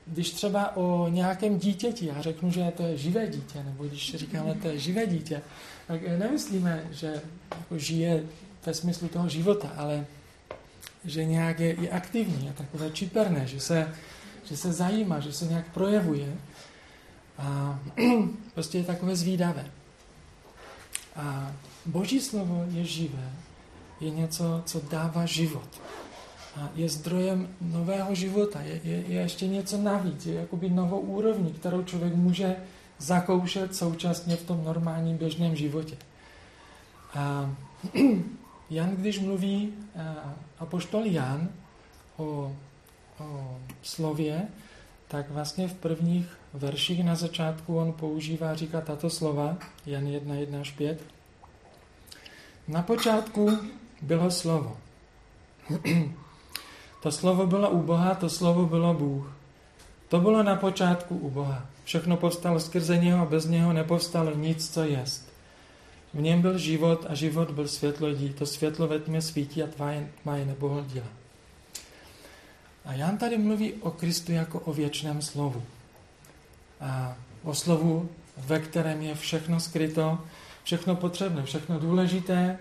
když 0.08 0.32
třeba 0.32 0.78
o 0.78 1.10
nějakém 1.10 1.60
dítěti, 1.60 2.06
já 2.06 2.22
řeknu, 2.22 2.52
že 2.52 2.72
to 2.78 2.84
je 2.84 2.98
živé 2.98 3.28
dítě, 3.28 3.64
nebo 3.64 3.84
když 3.84 4.16
říkáme, 4.16 4.56
to 4.56 4.68
je 4.68 4.80
živé 4.80 5.08
dítě, 5.08 5.42
tak 5.88 6.02
nemyslíme, 6.18 6.88
že 6.92 7.22
jako 7.58 7.78
žije 7.78 8.24
ve 8.66 8.74
smyslu 8.74 9.08
toho 9.08 9.30
života, 9.30 9.74
ale 9.78 10.06
že 11.06 11.26
nějak 11.26 11.60
je 11.60 11.74
i 11.74 11.90
aktivní, 11.90 12.46
je 12.46 12.54
takové 12.54 12.92
čiperné, 12.92 13.48
že 13.48 13.60
se, 13.60 13.94
že 14.44 14.58
se 14.58 14.74
zajímá, 14.74 15.20
že 15.20 15.34
se 15.34 15.46
nějak 15.46 15.72
projevuje 15.74 16.34
a 17.38 17.80
prostě 18.54 18.78
je 18.78 18.84
takové 18.84 19.16
zvídavé. 19.16 19.66
A 21.16 21.52
Boží 21.86 22.22
slovo 22.22 22.66
je 22.72 22.86
živé, 22.86 23.32
je 24.02 24.10
něco, 24.10 24.64
co 24.66 24.82
dává 24.92 25.26
život. 25.26 25.82
Je 26.76 26.90
zdrojem 26.90 27.48
nového 27.62 28.16
života, 28.16 28.62
je, 28.62 28.82
je, 28.84 29.04
je 29.08 29.22
ještě 29.22 29.48
něco 29.48 29.78
navíc, 29.78 30.26
je 30.26 30.34
jakoby 30.34 30.70
novou 30.70 31.00
úrovní, 31.00 31.54
kterou 31.54 31.84
člověk 31.84 32.16
může 32.16 32.56
zakoušet 32.98 33.76
současně 33.76 34.36
v 34.36 34.46
tom 34.46 34.64
normálním 34.64 35.18
běžném 35.18 35.56
životě. 35.56 35.98
A 37.14 37.56
Jan, 38.70 38.90
když 38.90 39.20
mluví, 39.20 39.74
apoštol 40.60 41.06
Jan 41.06 41.50
o, 42.18 42.56
o 43.20 43.58
slově, 43.82 44.48
tak 45.08 45.32
vlastně 45.32 45.68
v 45.68 45.74
prvních 45.74 46.38
verších 46.54 47.04
na 47.04 47.16
začátku 47.16 47.78
on 47.78 47.94
používá, 47.94 48.56
říká 48.56 48.82
tato 48.82 49.10
slova, 49.10 49.58
Jan 49.86 50.08
1, 50.08 50.36
1 50.36 50.62
až 50.62 50.72
5. 50.72 51.04
Na 52.68 52.82
počátku 52.82 53.58
bylo 54.02 54.32
slovo. 54.32 54.78
to 57.06 57.12
slovo 57.12 57.48
bylo 57.48 57.70
u 57.70 57.82
Boha, 57.82 58.16
to 58.16 58.30
slovo 58.30 58.66
bylo 58.66 58.94
Bůh. 58.94 59.34
To 60.10 60.20
bylo 60.20 60.44
na 60.44 60.56
počátku 60.56 61.18
u 61.18 61.30
Boha. 61.30 61.66
Všechno 61.84 62.18
povstalo 62.18 62.60
skrze 62.60 62.98
něho 62.98 63.22
a 63.22 63.26
bez 63.26 63.46
něho 63.46 63.74
nepovstalo 63.74 64.36
nic, 64.36 64.74
co 64.74 64.84
jest. 64.84 65.30
V 66.14 66.22
něm 66.22 66.42
byl 66.42 66.58
život 66.58 67.06
a 67.10 67.16
život 67.16 67.52
byl 67.52 67.68
světlo 67.68 68.08
lidí. 68.08 68.30
To 68.30 68.46
světlo 68.46 68.88
ve 68.88 69.00
tmě 69.00 69.22
svítí 69.22 69.64
a 69.64 69.68
tma 70.24 70.36
je 70.36 70.46
nebohodila. 70.46 71.06
A 72.86 72.94
Jan 72.94 73.18
tady 73.18 73.38
mluví 73.38 73.74
o 73.74 73.92
Kristu 73.92 74.32
jako 74.32 74.60
o 74.60 74.74
věčném 74.74 75.22
slovu. 75.22 75.64
A 76.82 77.16
o 77.44 77.54
slovu, 77.54 78.10
ve 78.38 78.60
kterém 78.60 79.02
je 79.02 79.16
všechno 79.16 79.60
skryto, 79.60 80.20
všechno 80.64 80.96
potřebné, 80.96 81.44
všechno 81.44 81.80
důležité, 81.80 82.58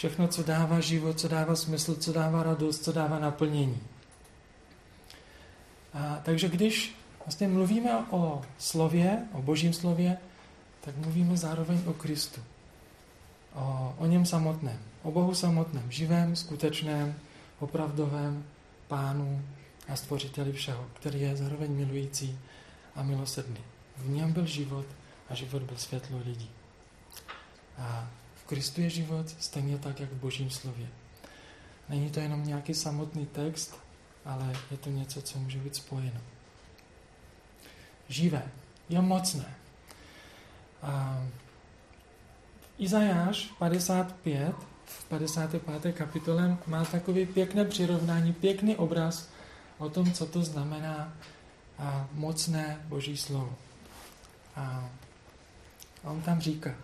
všechno, 0.00 0.28
co 0.28 0.42
dává 0.42 0.80
život, 0.80 1.20
co 1.20 1.28
dává 1.28 1.56
smysl, 1.56 1.94
co 1.94 2.12
dává 2.12 2.42
radost, 2.42 2.84
co 2.84 2.92
dává 2.92 3.18
naplnění. 3.18 3.80
A, 5.94 6.20
takže 6.22 6.48
když 6.48 6.96
vlastně 7.26 7.48
mluvíme 7.48 8.04
o 8.10 8.42
slově, 8.58 9.28
o 9.32 9.42
božím 9.42 9.72
slově, 9.72 10.16
tak 10.80 10.96
mluvíme 10.96 11.36
zároveň 11.36 11.80
o 11.86 11.92
Kristu. 11.92 12.40
O, 13.54 13.94
o 13.98 14.06
něm 14.06 14.26
samotném, 14.26 14.78
o 15.02 15.10
Bohu 15.10 15.34
samotném, 15.34 15.90
živém, 15.90 16.36
skutečném, 16.36 17.14
opravdovém 17.58 18.44
pánu 18.88 19.42
a 19.88 19.96
stvořiteli 19.96 20.52
všeho, 20.52 20.86
který 20.94 21.20
je 21.20 21.36
zároveň 21.36 21.72
milující 21.72 22.38
a 22.96 23.02
milosrdný. 23.02 23.60
V 23.96 24.08
něm 24.08 24.32
byl 24.32 24.46
život 24.46 24.86
a 25.28 25.34
život 25.34 25.62
byl 25.62 25.76
světlo 25.76 26.18
lidí. 26.24 26.50
A 27.78 28.10
Kristu 28.50 28.80
je 28.80 28.90
život 28.90 29.30
stejně 29.40 29.78
tak, 29.78 30.00
jak 30.00 30.10
v 30.10 30.20
Božím 30.20 30.50
slově. 30.50 30.86
Není 31.88 32.10
to 32.10 32.20
jenom 32.20 32.46
nějaký 32.46 32.74
samotný 32.74 33.26
text, 33.26 33.78
ale 34.24 34.52
je 34.70 34.76
to 34.76 34.90
něco, 34.90 35.22
co 35.22 35.38
může 35.38 35.58
být 35.58 35.76
spojeno. 35.76 36.20
Živé, 38.08 38.42
je 38.88 39.00
mocné. 39.00 39.54
A 40.82 41.22
Izajáš 42.78 43.46
55, 43.58 44.54
v 44.84 45.04
55. 45.04 45.92
kapitole 45.92 46.58
má 46.66 46.84
takový 46.84 47.26
pěkné 47.26 47.64
přirovnání, 47.64 48.32
pěkný 48.32 48.76
obraz 48.76 49.28
o 49.78 49.90
tom, 49.90 50.12
co 50.12 50.26
to 50.26 50.42
znamená 50.42 51.12
a 51.78 52.08
mocné 52.12 52.80
Boží 52.84 53.16
slovo. 53.16 53.54
A 54.56 54.90
on 56.04 56.22
tam 56.22 56.40
říká, 56.40 56.74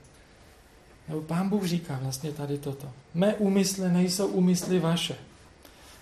nebo 1.09 1.21
pán 1.21 1.49
Bůh 1.49 1.65
říká 1.65 1.99
vlastně 2.03 2.33
tady 2.33 2.59
toto. 2.59 2.93
Mé 3.15 3.35
úmysly 3.35 3.93
nejsou 3.93 4.27
úmysly 4.27 4.79
vaše 4.79 5.17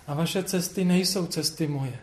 a 0.07 0.13
vaše 0.13 0.43
cesty 0.43 0.85
nejsou 0.85 1.25
cesty 1.25 1.67
moje. 1.67 1.99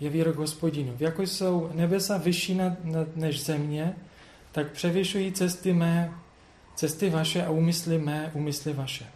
Je 0.00 0.10
výrok 0.10 0.36
hospodinu. 0.36 0.96
Jako 1.00 1.22
jsou 1.22 1.70
nebesa 1.74 2.18
vyšší 2.18 2.60
než 3.14 3.44
země, 3.44 3.96
tak 4.52 4.70
převyšují 4.70 5.32
cesty 5.32 5.72
mé, 5.72 6.12
cesty 6.74 7.10
vaše 7.10 7.44
a 7.44 7.50
úmysly 7.50 7.98
mé, 7.98 8.30
úmysly 8.34 8.72
vaše. 8.72 9.06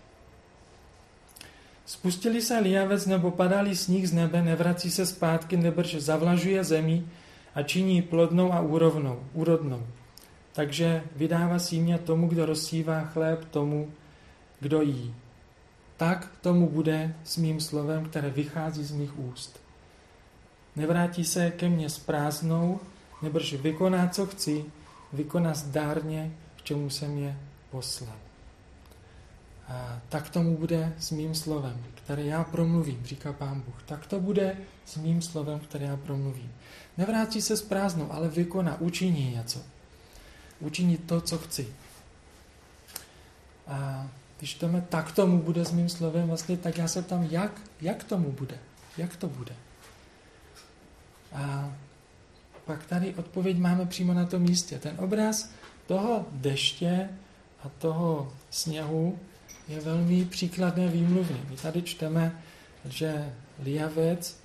Spustili 1.86 2.42
se 2.42 2.58
liavec 2.58 3.06
nebo 3.06 3.30
padali 3.30 3.76
sníh 3.76 4.08
z 4.08 4.12
nebe, 4.12 4.42
nevrací 4.42 4.90
se 4.90 5.06
zpátky, 5.06 5.56
nebrž 5.56 5.94
zavlažuje 5.94 6.64
zemi 6.64 7.04
a 7.54 7.62
činí 7.62 8.02
plodnou 8.02 8.52
a 8.52 8.60
úrovnou, 8.60 9.20
úrodnou. 9.32 9.86
Takže 10.52 11.02
vydává 11.16 11.58
símě 11.58 11.98
tomu, 11.98 12.28
kdo 12.28 12.46
rozsívá 12.46 13.00
chléb 13.00 13.44
tomu, 13.44 13.92
kdo 14.60 14.82
jí. 14.82 15.14
Tak 15.96 16.32
tomu 16.40 16.68
bude 16.68 17.14
s 17.24 17.36
mým 17.36 17.60
slovem, 17.60 18.04
které 18.04 18.30
vychází 18.30 18.84
z 18.84 18.92
mých 18.92 19.18
úst. 19.18 19.60
Nevrátí 20.76 21.24
se 21.24 21.50
ke 21.50 21.68
mně 21.68 21.90
s 21.90 21.98
prázdnou, 21.98 22.80
nebrž 23.22 23.52
vykoná, 23.52 24.08
co 24.08 24.26
chci, 24.26 24.64
vykoná 25.12 25.54
zdárně, 25.54 26.32
k 26.56 26.62
čemu 26.62 26.90
jsem 26.90 27.18
je 27.18 27.38
poslal. 27.70 28.16
A 29.68 30.00
tak 30.08 30.30
tomu 30.30 30.56
bude 30.56 30.94
s 30.98 31.10
mým 31.10 31.34
slovem, 31.34 31.84
které 31.94 32.24
já 32.24 32.44
promluvím, 32.44 33.00
říká 33.04 33.32
pán 33.32 33.60
Bůh. 33.60 33.82
Tak 33.86 34.06
to 34.06 34.20
bude 34.20 34.56
s 34.84 34.96
mým 34.96 35.22
slovem, 35.22 35.60
které 35.60 35.86
já 35.86 35.96
promluvím. 35.96 36.52
Nevrátí 36.98 37.42
se 37.42 37.56
s 37.56 37.62
prázdnou, 37.62 38.12
ale 38.12 38.28
vykoná, 38.28 38.80
učiní 38.80 39.30
něco. 39.34 39.60
Učiní 40.60 40.96
to, 40.96 41.20
co 41.20 41.38
chci. 41.38 41.68
A 43.66 44.08
když 44.38 44.54
jdeme, 44.54 44.86
tak 44.88 45.12
tomu 45.12 45.42
bude 45.42 45.64
s 45.64 45.72
mým 45.72 45.88
slovem, 45.88 46.28
vlastně, 46.28 46.56
tak 46.56 46.78
já 46.78 46.88
se 46.88 47.02
ptám, 47.02 47.22
jak, 47.30 47.60
jak 47.80 48.04
tomu 48.04 48.32
bude? 48.32 48.58
Jak 48.96 49.16
to 49.16 49.28
bude? 49.28 49.54
A 51.32 51.72
pak 52.64 52.86
tady 52.86 53.14
odpověď 53.14 53.58
máme 53.58 53.86
přímo 53.86 54.14
na 54.14 54.26
tom 54.26 54.42
místě. 54.42 54.78
Ten 54.78 54.96
obraz 54.98 55.50
toho 55.86 56.26
deště 56.32 57.08
a 57.64 57.68
toho 57.68 58.32
sněhu 58.50 59.18
je 59.68 59.80
velmi 59.80 60.24
příkladné 60.24 60.88
výmluvný. 60.88 61.40
My 61.50 61.56
tady 61.56 61.82
čteme, 61.82 62.42
že 62.84 63.34
liavec 63.62 64.36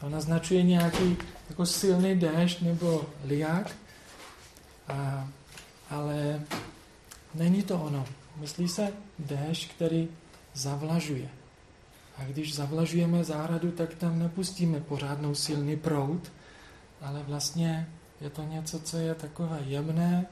to 0.00 0.08
naznačuje 0.08 0.62
nějaký 0.62 1.16
jako 1.50 1.66
silný 1.66 2.18
déšť 2.18 2.60
nebo 2.60 3.04
liák, 3.24 3.76
a, 4.88 5.28
ale 5.90 6.42
není 7.34 7.62
to 7.62 7.80
ono. 7.80 8.06
Myslí 8.36 8.68
se 8.68 8.92
déšť, 9.18 9.70
který 9.70 10.08
zavlažuje. 10.54 11.28
A 12.16 12.24
když 12.24 12.54
zavlažujeme 12.54 13.24
zahradu, 13.24 13.70
tak 13.70 13.94
tam 13.94 14.18
nepustíme 14.18 14.80
pořádnou 14.80 15.34
silný 15.34 15.76
proud, 15.76 16.32
ale 17.00 17.22
vlastně 17.22 17.88
je 18.20 18.30
to 18.30 18.42
něco, 18.42 18.80
co 18.80 18.96
je 18.96 19.14
takové 19.14 19.60
jemné 19.66 20.26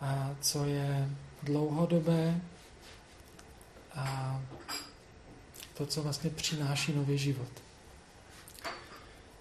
a 0.00 0.34
co 0.40 0.64
je 0.64 1.10
dlouhodobé 1.42 2.40
a 3.94 4.40
to, 5.74 5.86
co 5.86 6.02
vlastně 6.02 6.30
přináší 6.30 6.92
nový 6.92 7.18
život. 7.18 7.48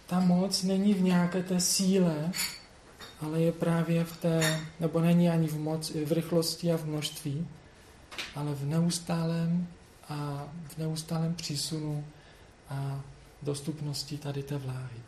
Ta 0.08 0.20
moc 0.20 0.63
není 0.63 0.94
v 0.94 1.01
nějaké 1.01 1.44
té 1.44 1.60
síle, 1.60 2.32
ale 3.21 3.41
je 3.41 3.51
právě 3.51 4.03
v 4.03 4.17
té, 4.17 4.62
nebo 4.79 5.00
není 5.00 5.29
ani 5.29 5.47
v, 5.47 5.59
moc, 5.59 5.89
v 5.89 6.12
rychlosti 6.12 6.71
a 6.71 6.77
v 6.77 6.86
množství, 6.86 7.47
ale 8.36 8.55
v 8.55 8.65
neustálém 8.65 9.67
a 10.09 10.47
v 10.67 10.77
neustálém 10.77 11.36
přísunu 11.36 12.05
a 12.69 13.01
dostupnosti 13.41 14.17
tady 14.17 14.43
té 14.43 14.57
vláhy. 14.57 15.00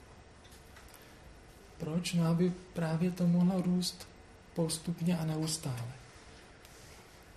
Proč? 1.77 2.13
No, 2.13 2.27
aby 2.27 2.53
právě 2.73 3.11
to 3.11 3.27
mohlo 3.27 3.61
růst 3.61 4.07
postupně 4.53 5.17
a 5.17 5.25
neustále. 5.25 5.93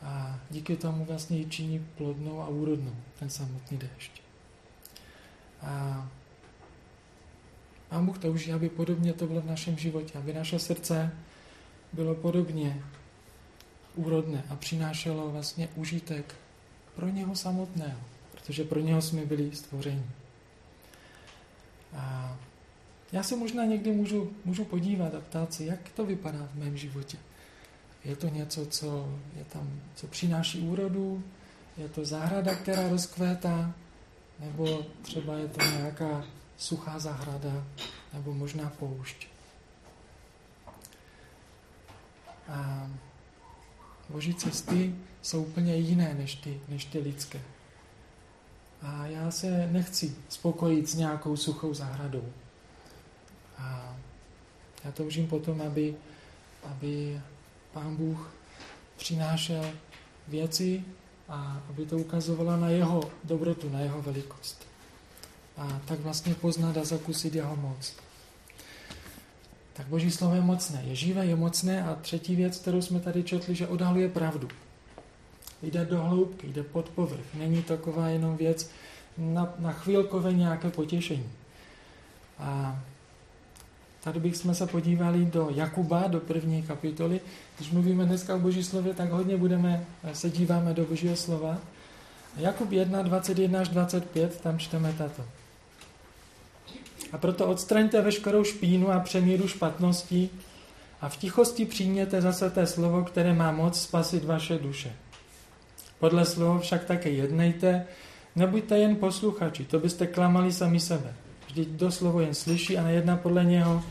A 0.03 0.39
díky 0.51 0.77
tomu 0.77 1.05
vlastně 1.05 1.39
ji 1.39 1.47
činí 1.51 1.87
plodnou 1.97 2.41
a 2.41 2.49
úrodnou, 2.49 2.97
ten 3.19 3.31
samotný 3.31 3.79
déšť. 3.79 4.23
A 5.63 6.09
Pán 7.93 8.07
Bůh 8.07 8.19
touží, 8.19 8.53
aby 8.53 8.69
podobně 8.69 9.13
to 9.13 9.27
bylo 9.27 9.41
v 9.41 9.47
našem 9.47 9.79
životě, 9.79 10.19
aby 10.19 10.33
naše 10.33 10.59
srdce 10.59 11.13
bylo 11.93 12.15
podobně 12.15 12.83
úrodné 13.95 14.45
a 14.49 14.57
přinášelo 14.57 15.31
vlastně 15.31 15.69
užitek 15.77 16.35
pro 16.97 17.09
něho 17.09 17.37
samotného, 17.37 18.01
protože 18.33 18.65
pro 18.65 18.81
něho 18.81 19.03
jsme 19.03 19.27
byli 19.27 19.57
stvořeni. 19.57 20.07
A 21.95 22.37
já 23.13 23.23
se 23.23 23.37
možná 23.37 23.65
někdy 23.65 23.93
můžu, 23.93 24.33
můžu 24.45 24.65
podívat 24.65 25.15
a 25.15 25.21
ptát 25.21 25.55
se, 25.55 25.65
jak 25.65 25.89
to 25.89 26.07
vypadá 26.07 26.49
v 26.55 26.59
mém 26.59 26.77
životě. 26.77 27.19
Je 28.05 28.17
to 28.17 28.29
něco, 28.29 28.67
co, 28.67 29.19
je 29.37 29.45
tam, 29.45 29.81
co 29.95 30.07
přináší 30.07 30.61
úrodu, 30.61 31.23
je 31.77 31.89
to 31.89 32.05
zahrada, 32.05 32.55
která 32.55 32.89
rozkvétá, 32.89 33.75
nebo 34.41 34.87
třeba 35.03 35.37
je 35.37 35.49
to 35.49 35.61
nějaká 35.77 36.25
suchá 36.63 36.99
zahrada, 36.99 37.67
nebo 38.13 38.35
možná 38.35 38.71
poušť. 38.79 39.27
A 42.49 42.91
boží 44.09 44.35
cesty 44.35 44.95
jsou 45.23 45.43
úplně 45.43 45.77
jiné 45.77 46.15
než 46.15 46.35
ty, 46.35 46.61
než 46.69 46.85
ty 46.85 46.99
lidské. 46.99 47.41
A 48.83 49.07
já 49.07 49.31
se 49.31 49.67
nechci 49.73 50.17
spokojit 50.29 50.89
s 50.89 50.95
nějakou 50.95 51.37
suchou 51.37 51.75
zahradou. 51.75 52.33
A 53.59 53.97
já 54.85 54.93
toužím 54.93 55.27
potom, 55.27 55.63
aby, 55.63 55.97
aby 56.65 57.21
Pán 57.73 57.97
Bůh 57.97 58.35
přinášel 58.97 59.71
věci 60.29 60.85
a 61.29 61.63
aby 61.69 61.87
to 61.87 61.97
ukazovalo 61.97 62.57
na 62.57 62.69
jeho 62.69 63.11
dobrotu, 63.25 63.69
na 63.69 63.81
jeho 63.81 64.03
velikost. 64.03 64.72
A 65.57 65.81
tak 65.85 66.01
vlastně 66.01 66.35
poznat 66.35 66.77
a 66.77 66.85
zakusit 66.85 67.35
jeho 67.35 67.57
moc. 67.57 67.95
Tak 69.73 69.87
Boží 69.87 70.11
slovo 70.11 70.35
je 70.35 70.41
mocné, 70.41 70.83
je 70.87 70.95
živé, 70.95 71.27
je 71.27 71.37
mocné 71.37 71.85
a 71.85 71.95
třetí 71.95 72.37
věc, 72.37 72.57
kterou 72.57 72.83
jsme 72.83 73.01
tady 73.01 73.23
četli, 73.23 73.55
že 73.55 73.67
odhaluje 73.67 74.09
pravdu. 74.09 74.49
Jde 75.63 75.85
do 75.85 76.03
hloubky, 76.03 76.47
jde 76.47 76.63
pod 76.63 76.89
povrch. 76.89 77.25
Není 77.35 77.63
taková 77.63 78.09
jenom 78.09 78.37
věc 78.37 78.71
na, 79.19 79.55
na 79.59 79.73
chvílkové 79.73 80.33
nějaké 80.33 80.71
potěšení. 80.71 81.29
A 82.39 82.81
tady 84.05 84.21
bychom 84.21 84.55
se 84.55 84.67
podívali 84.67 85.25
do 85.25 85.49
Jakuba, 85.55 86.07
do 86.07 86.21
první 86.21 86.63
kapitoly. 86.63 87.21
Když 87.57 87.71
mluvíme 87.71 88.05
dneska 88.05 88.35
o 88.35 88.39
Boží 88.39 88.65
slově, 88.65 88.95
tak 88.95 89.11
hodně 89.11 89.37
budeme, 89.37 89.87
se 90.13 90.31
díváme 90.31 90.75
do 90.75 90.85
Božího 90.85 91.17
slova. 91.17 91.59
Jakub 92.37 92.73
1, 92.73 93.03
21 93.03 93.61
až 93.61 93.69
25, 93.69 94.41
tam 94.41 94.59
čteme 94.59 94.93
tato. 94.99 95.25
A 97.13 97.19
proto 97.19 97.47
odstraňte 97.47 98.01
veškerou 98.01 98.45
špínu 98.45 98.91
a 98.93 99.01
přemíru 99.01 99.49
špatností 99.49 100.31
a 101.01 101.09
v 101.09 101.17
tichosti 101.17 101.65
přijměte 101.65 102.21
zase 102.21 102.51
té 102.51 102.67
slovo, 102.67 103.05
které 103.05 103.33
má 103.35 103.53
moc 103.53 103.83
spasit 103.83 104.25
vaše 104.25 104.59
duše. 104.59 104.93
Podle 105.99 106.25
slova 106.25 106.59
však 106.59 106.85
také 106.85 107.11
jednejte, 107.11 107.87
nebuďte 108.37 108.79
jen 108.79 108.97
posluchači, 108.97 109.65
to 109.65 109.79
byste 109.79 110.07
klamali 110.07 110.53
sami 110.53 110.81
sebe. 110.81 111.15
Vždyť 111.47 111.69
do 111.69 111.93
slovo 111.93 112.21
jen 112.21 112.35
slyší 112.35 112.79
a 112.79 112.83
nejedná 112.83 113.17
podle 113.17 113.45
něho. 113.45 113.83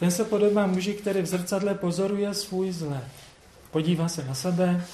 Ten 0.00 0.10
se 0.10 0.24
podobá 0.24 0.66
muži, 0.66 0.94
který 0.94 1.22
v 1.22 1.26
zrcadle 1.26 1.74
pozoruje 1.74 2.34
svůj 2.34 2.72
zlé. 2.72 3.00
Podívá 3.70 4.08
se 4.08 4.24
na 4.24 4.34
sebe, 4.34 4.84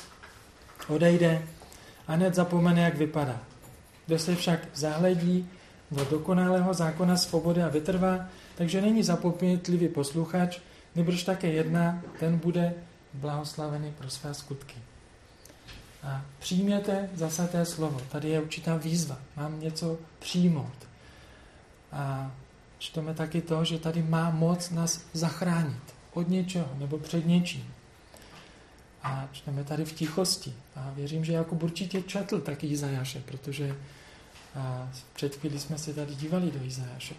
odejde 0.88 1.42
a 2.08 2.12
hned 2.12 2.34
zapomene, 2.34 2.82
jak 2.82 2.96
vypadá. 2.96 3.40
Kdo 4.06 4.18
se 4.18 4.36
však 4.36 4.60
zahledí 4.74 5.48
do 5.90 6.04
dokonalého 6.04 6.74
zákona 6.74 7.16
svobody 7.16 7.62
a 7.62 7.68
vytrvá, 7.68 8.26
takže 8.54 8.80
není 8.80 9.02
zapomnětlivý 9.02 9.88
posluchač, 9.88 10.58
nebož 10.94 11.22
také 11.22 11.46
jedna, 11.46 12.02
ten 12.18 12.38
bude 12.38 12.74
blahoslavený 13.14 13.92
pro 13.98 14.10
své 14.10 14.34
skutky. 14.34 14.74
A 16.02 16.24
přijměte 16.38 17.10
zase 17.14 17.48
té 17.48 17.64
slovo. 17.64 18.00
Tady 18.08 18.28
je 18.28 18.40
určitá 18.40 18.76
výzva. 18.76 19.18
Mám 19.36 19.60
něco 19.60 19.98
přijmout. 20.18 20.88
A 21.92 22.32
čteme 22.78 23.14
taky 23.14 23.40
to, 23.40 23.64
že 23.64 23.78
tady 23.78 24.02
má 24.02 24.30
moc 24.30 24.70
nás 24.70 25.04
zachránit 25.12 25.82
od 26.12 26.28
něčeho 26.28 26.68
nebo 26.78 26.98
před 26.98 27.26
něčím. 27.26 27.74
A 29.02 29.28
čteme 29.32 29.64
tady 29.64 29.84
v 29.84 29.92
tichosti. 29.92 30.54
A 30.76 30.90
věřím, 30.94 31.24
že 31.24 31.32
jako 31.32 31.54
určitě 31.54 32.02
četl 32.02 32.40
taky 32.40 32.66
Izajaše, 32.66 33.20
protože 33.20 33.76
a 34.54 34.88
před 35.12 35.36
chvíli 35.36 35.58
jsme 35.58 35.78
se 35.78 35.94
tady 35.94 36.14
dívali 36.14 36.50
do 36.50 36.64
Izajaše. 36.64 37.14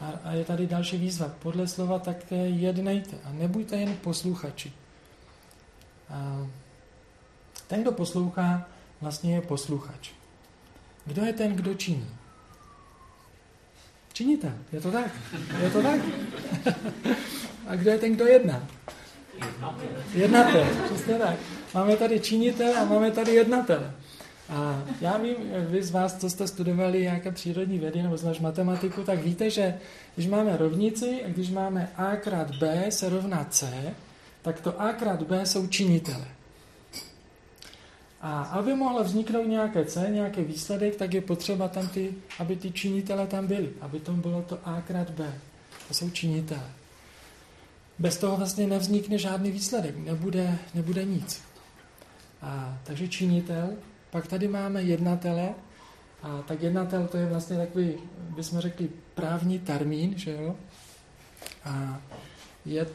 A, 0.00 0.12
a 0.24 0.32
je 0.32 0.44
tady 0.44 0.66
další 0.66 0.96
výzva. 0.96 1.32
Podle 1.38 1.68
slova 1.68 1.98
také 1.98 2.36
jednejte 2.36 3.16
a 3.24 3.32
nebuďte 3.32 3.76
jen 3.76 3.96
posluchači. 3.96 4.72
A 6.10 6.48
ten, 7.66 7.82
kdo 7.82 7.92
poslouchá, 7.92 8.68
vlastně 9.00 9.34
je 9.34 9.40
posluchač. 9.40 10.10
Kdo 11.04 11.24
je 11.24 11.32
ten, 11.32 11.56
kdo 11.56 11.74
činí? 11.74 12.08
Činitel, 14.12 14.52
je 14.72 14.80
to 14.80 14.92
tak? 14.92 15.10
Je 15.62 15.70
to 15.70 15.82
tak? 15.82 16.00
a 17.66 17.76
kdo 17.76 17.90
je 17.90 17.98
ten, 17.98 18.14
kdo 18.14 18.26
jedná? 18.26 18.68
Jednatel, 20.14 20.66
přesně 20.84 21.14
tak. 21.14 21.36
Máme 21.74 21.96
tady 21.96 22.20
činitel 22.20 22.78
a 22.78 22.84
máme 22.84 23.10
tady 23.10 23.34
jednatel. 23.34 23.92
A 24.48 24.82
já 25.00 25.18
vím, 25.18 25.36
vy 25.68 25.82
z 25.82 25.90
vás, 25.90 26.16
co 26.16 26.30
jste 26.30 26.48
studovali 26.48 27.02
nějaké 27.02 27.32
přírodní 27.32 27.78
vědy 27.78 28.02
nebo 28.02 28.16
zvlášť 28.16 28.40
matematiku, 28.40 29.02
tak 29.02 29.22
víte, 29.22 29.50
že 29.50 29.78
když 30.14 30.26
máme 30.26 30.56
rovnici 30.56 31.24
a 31.24 31.28
když 31.28 31.50
máme 31.50 31.90
a 31.96 32.16
krát 32.16 32.56
b 32.56 32.90
se 32.90 33.08
rovná 33.08 33.44
c, 33.44 33.94
tak 34.42 34.60
to 34.60 34.80
a 34.80 34.92
krát 34.92 35.22
b 35.22 35.46
jsou 35.46 35.66
činitele. 35.66 36.26
A 38.20 38.42
aby 38.42 38.74
mohlo 38.74 39.04
vzniknout 39.04 39.46
nějaké 39.46 39.84
C, 39.84 40.10
nějaký 40.10 40.42
výsledek, 40.42 40.96
tak 40.96 41.14
je 41.14 41.20
potřeba 41.20 41.68
tam 41.68 41.88
ty, 41.88 42.14
aby 42.38 42.56
ty 42.56 42.72
činitele 42.72 43.26
tam 43.26 43.46
byly, 43.46 43.70
aby 43.80 44.00
tam 44.00 44.20
bylo 44.20 44.42
to 44.42 44.58
A 44.64 44.80
krát 44.80 45.10
B. 45.10 45.34
To 45.88 45.94
jsou 45.94 46.10
činitele. 46.10 46.70
Bez 47.98 48.18
toho 48.18 48.36
vlastně 48.36 48.66
nevznikne 48.66 49.18
žádný 49.18 49.50
výsledek, 49.50 49.96
nebude, 49.96 50.58
nebude 50.74 51.04
nic. 51.04 51.42
A, 52.42 52.78
takže 52.84 53.08
činitel, 53.08 53.70
pak 54.12 54.26
tady 54.26 54.48
máme 54.48 54.82
jednatele, 54.82 55.54
a 56.22 56.42
tak 56.42 56.62
jednatel 56.62 57.06
to 57.06 57.16
je 57.16 57.26
vlastně 57.26 57.56
takový, 57.56 57.94
bychom 58.36 58.60
řekli, 58.60 58.88
právní 59.14 59.58
termín, 59.58 60.18
že 60.18 60.32
jo? 60.32 60.54
A 61.64 62.00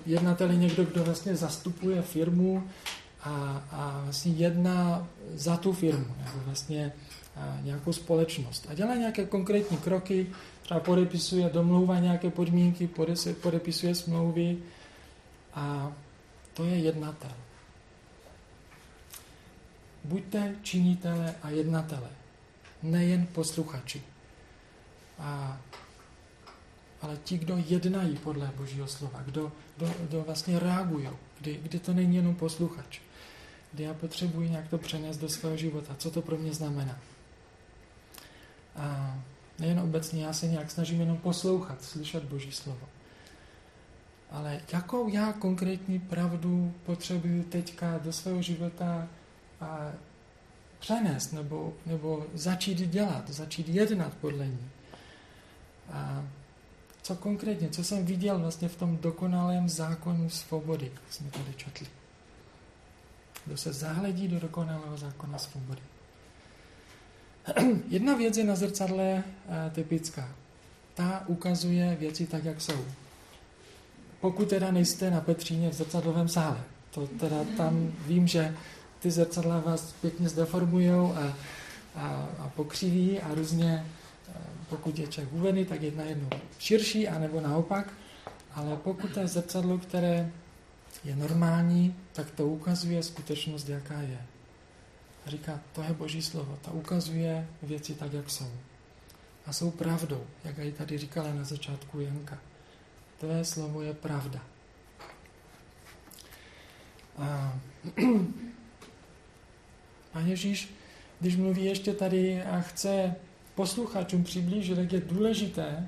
jednatel 0.06 0.51
je 0.51 0.58
někdo, 0.58 0.86
kdo 0.86 1.03
vlastně 1.03 1.36
zastupuje 1.36 2.01
firmu, 2.01 2.63
a, 3.23 3.63
a 3.71 4.01
vlastně 4.03 4.32
jedná 4.32 5.08
za 5.34 5.58
tu 5.58 5.73
firmu, 5.73 6.15
nebo 6.17 6.39
vlastně 6.45 6.93
nějakou 7.62 7.93
společnost. 7.93 8.67
A 8.69 8.73
dělá 8.73 8.95
nějaké 8.95 9.25
konkrétní 9.25 9.77
kroky, 9.77 10.27
třeba 10.62 10.80
podepisuje, 10.80 11.49
domlouvá 11.49 11.99
nějaké 11.99 12.30
podmínky, 12.30 12.89
podepisuje 13.41 13.95
smlouvy 13.95 14.58
a 15.53 15.91
to 16.53 16.65
je 16.65 16.77
jednatel. 16.77 17.32
Buďte 20.08 20.56
činitele 20.63 21.36
a 21.43 21.50
jednatele, 21.50 22.10
nejen 22.84 23.28
posluchači. 23.28 24.04
A, 25.20 25.60
ale 27.02 27.17
ti, 27.24 27.38
kdo 27.38 27.58
jednají 27.67 28.17
podle 28.17 28.52
Božího 28.58 28.88
slova, 28.88 29.22
kdo, 29.22 29.52
kdo, 29.78 29.93
kdo 30.00 30.22
vlastně 30.24 30.60
reagují, 30.60 31.10
kdy, 31.39 31.60
kdy 31.63 31.80
to 31.80 31.93
není 31.93 32.15
jenom 32.15 32.36
posluchač, 32.36 33.00
kdy 33.72 33.84
já 33.84 33.93
potřebuji 33.93 34.50
nějak 34.50 34.67
to 34.67 34.78
přenést 34.78 35.17
do 35.17 35.30
svého 35.30 35.58
života, 35.58 35.96
co 35.98 36.12
to 36.12 36.22
pro 36.22 36.38
mě 36.38 36.54
znamená. 36.54 37.00
A 38.76 39.17
nejen 39.60 39.80
obecně, 39.80 40.26
já 40.26 40.34
se 40.34 40.48
nějak 40.48 40.72
snažím 40.72 41.00
jenom 41.00 41.17
poslouchat, 41.17 41.84
slyšet 41.84 42.24
Boží 42.24 42.52
slovo. 42.52 42.88
Ale 44.32 44.62
jakou 44.74 45.08
já 45.08 45.34
konkrétní 45.34 46.00
pravdu 46.00 46.74
potřebuji 46.86 47.43
teďka 47.43 47.98
do 47.98 48.13
svého 48.13 48.41
života 48.41 49.08
přenést 50.80 51.32
nebo, 51.32 51.74
nebo 51.86 52.26
začít 52.34 52.78
dělat, 52.78 53.30
začít 53.30 53.70
jednat 53.70 54.13
podle 54.22 54.48
ní. 54.48 54.70
A 55.91 56.24
co 57.02 57.15
konkrétně, 57.15 57.70
co 57.70 57.84
jsem 57.84 58.06
viděl 58.06 58.39
vlastně 58.39 58.67
v 58.67 58.76
tom 58.76 58.98
dokonalém 58.98 59.70
zákonu 59.70 60.30
svobody, 60.30 60.91
jak 60.93 61.13
jsme 61.13 61.32
tady 61.32 61.54
četli. 61.58 61.88
Kdo 63.46 63.58
se 63.58 63.74
zahledí 63.74 64.28
do 64.28 64.39
dokonalého 64.39 64.98
zákona 64.98 65.38
svobody. 65.38 65.82
Jedna 67.88 68.15
věc 68.15 68.38
je 68.38 68.43
na 68.43 68.56
zrcadle 68.56 69.24
eh, 69.24 69.72
typická. 69.76 70.30
Ta 70.93 71.24
ukazuje 71.28 71.96
věci 72.00 72.28
tak, 72.28 72.43
jak 72.43 72.62
jsou. 72.62 72.86
Pokud 74.22 74.50
teda 74.50 74.72
nejste 74.72 75.12
na 75.12 75.22
Petříně 75.22 75.70
v 75.70 75.74
zrcadlovém 75.74 76.28
sále, 76.28 76.63
to 76.91 77.08
teda 77.08 77.43
tam 77.58 77.91
vím, 78.06 78.28
že 78.28 78.56
ty 78.99 79.12
zrcadla 79.12 79.60
vás 79.60 79.93
pěkně 80.01 80.29
zdeformujou 80.29 81.15
a, 81.15 81.38
a, 81.95 82.29
a 82.39 82.51
pokřiví 82.55 83.19
a 83.19 83.33
různě, 83.33 83.86
eh, 84.29 84.33
pokud 84.69 84.99
je 84.99 85.07
člověk 85.07 85.33
uvedený, 85.33 85.65
tak 85.65 85.81
je 85.81 85.91
najednou 85.91 86.29
širší, 86.60 87.07
anebo 87.07 87.41
naopak. 87.41 87.93
Ale 88.53 88.77
pokud 88.77 89.17
je 89.17 89.27
zrcadlo, 89.27 89.77
které 89.77 90.31
je 91.03 91.15
normální, 91.15 91.95
tak 92.13 92.31
to 92.31 92.47
ukazuje 92.47 93.03
skutečnost, 93.03 93.69
jaká 93.69 94.01
je. 94.01 94.21
A 95.25 95.29
říká, 95.29 95.60
to 95.73 95.81
je 95.81 95.93
Boží 95.93 96.21
slovo, 96.21 96.60
to 96.62 96.71
ukazuje 96.71 97.47
věci 97.63 97.93
tak, 97.95 98.13
jak 98.13 98.29
jsou. 98.29 98.51
A 99.45 99.53
jsou 99.53 99.71
pravdou, 99.71 100.23
jak 100.43 100.57
i 100.57 100.71
tady 100.71 100.97
říkala 100.97 101.33
na 101.33 101.43
začátku 101.43 101.99
Janka. 101.99 102.38
Tvé 103.19 103.45
slovo 103.45 103.81
je 103.81 103.93
pravda. 103.93 104.39
A 107.17 107.60
Pán 110.12 110.28
Ježíš, 110.28 110.74
když 111.20 111.36
mluví 111.36 111.65
ještě 111.65 111.93
tady 111.93 112.43
a 112.43 112.62
chce 112.62 113.15
posluchačům 113.56 114.24
přiblížit, 114.24 114.78
jak 114.78 114.93
je 114.93 115.02
důležité 115.02 115.88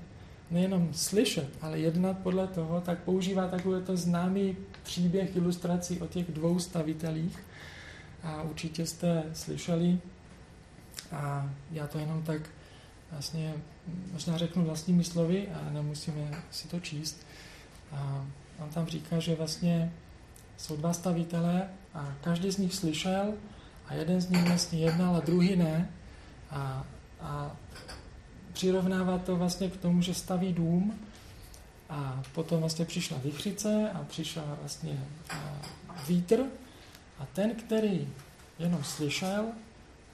nejenom 0.52 0.94
slyšet, 0.94 1.50
ale 1.62 1.80
jednat 1.80 2.18
podle 2.18 2.48
toho, 2.48 2.82
tak 2.82 3.00
používá 3.04 3.48
takovýto 3.48 3.98
známý 3.98 4.58
příběh 4.84 5.36
ilustrací 5.36 6.02
o 6.02 6.08
těch 6.08 6.32
dvou 6.32 6.60
stavitelích. 6.60 7.40
A 8.24 8.42
určitě 8.42 8.86
jste 8.86 9.24
slyšeli. 9.34 10.00
A 11.12 11.50
já 11.72 11.88
to 11.88 12.00
jenom 12.00 12.24
tak 12.24 12.42
vlastně 13.12 13.54
možná 14.12 14.38
řeknu 14.38 14.66
vlastními 14.66 15.04
slovy 15.04 15.48
a 15.48 15.70
nemusíme 15.70 16.44
si 16.52 16.68
to 16.68 16.80
číst. 16.80 17.26
A 17.92 18.26
on 18.60 18.70
tam 18.70 18.88
říká, 18.88 19.20
že 19.20 19.36
vlastně 19.36 19.94
jsou 20.58 20.78
dva 20.78 20.94
stavitelé 20.94 21.70
a 21.94 22.16
každý 22.22 22.52
z 22.52 22.58
nich 22.58 22.76
slyšel 22.76 23.34
a 23.90 23.94
jeden 23.94 24.22
z 24.22 24.30
nich 24.30 24.44
vlastně 24.44 24.80
jednal 24.80 25.16
a 25.16 25.20
druhý 25.20 25.56
ne. 25.56 25.90
A, 26.52 26.86
a 27.22 27.52
přirovnává 28.54 29.18
to 29.18 29.36
vlastně 29.36 29.70
k 29.70 29.78
tomu, 29.78 30.02
že 30.02 30.14
staví 30.14 30.54
dům 30.54 31.00
a 31.90 32.24
potom 32.34 32.60
vlastně 32.60 32.86
přišla 32.86 33.18
vychřice 33.24 33.92
a 33.94 34.04
přišel 34.04 34.58
vlastně 34.60 35.04
vítr 36.08 36.44
a 37.20 37.26
ten, 37.26 37.56
který 37.56 38.08
jenom 38.60 38.84
slyšel, 38.84 39.46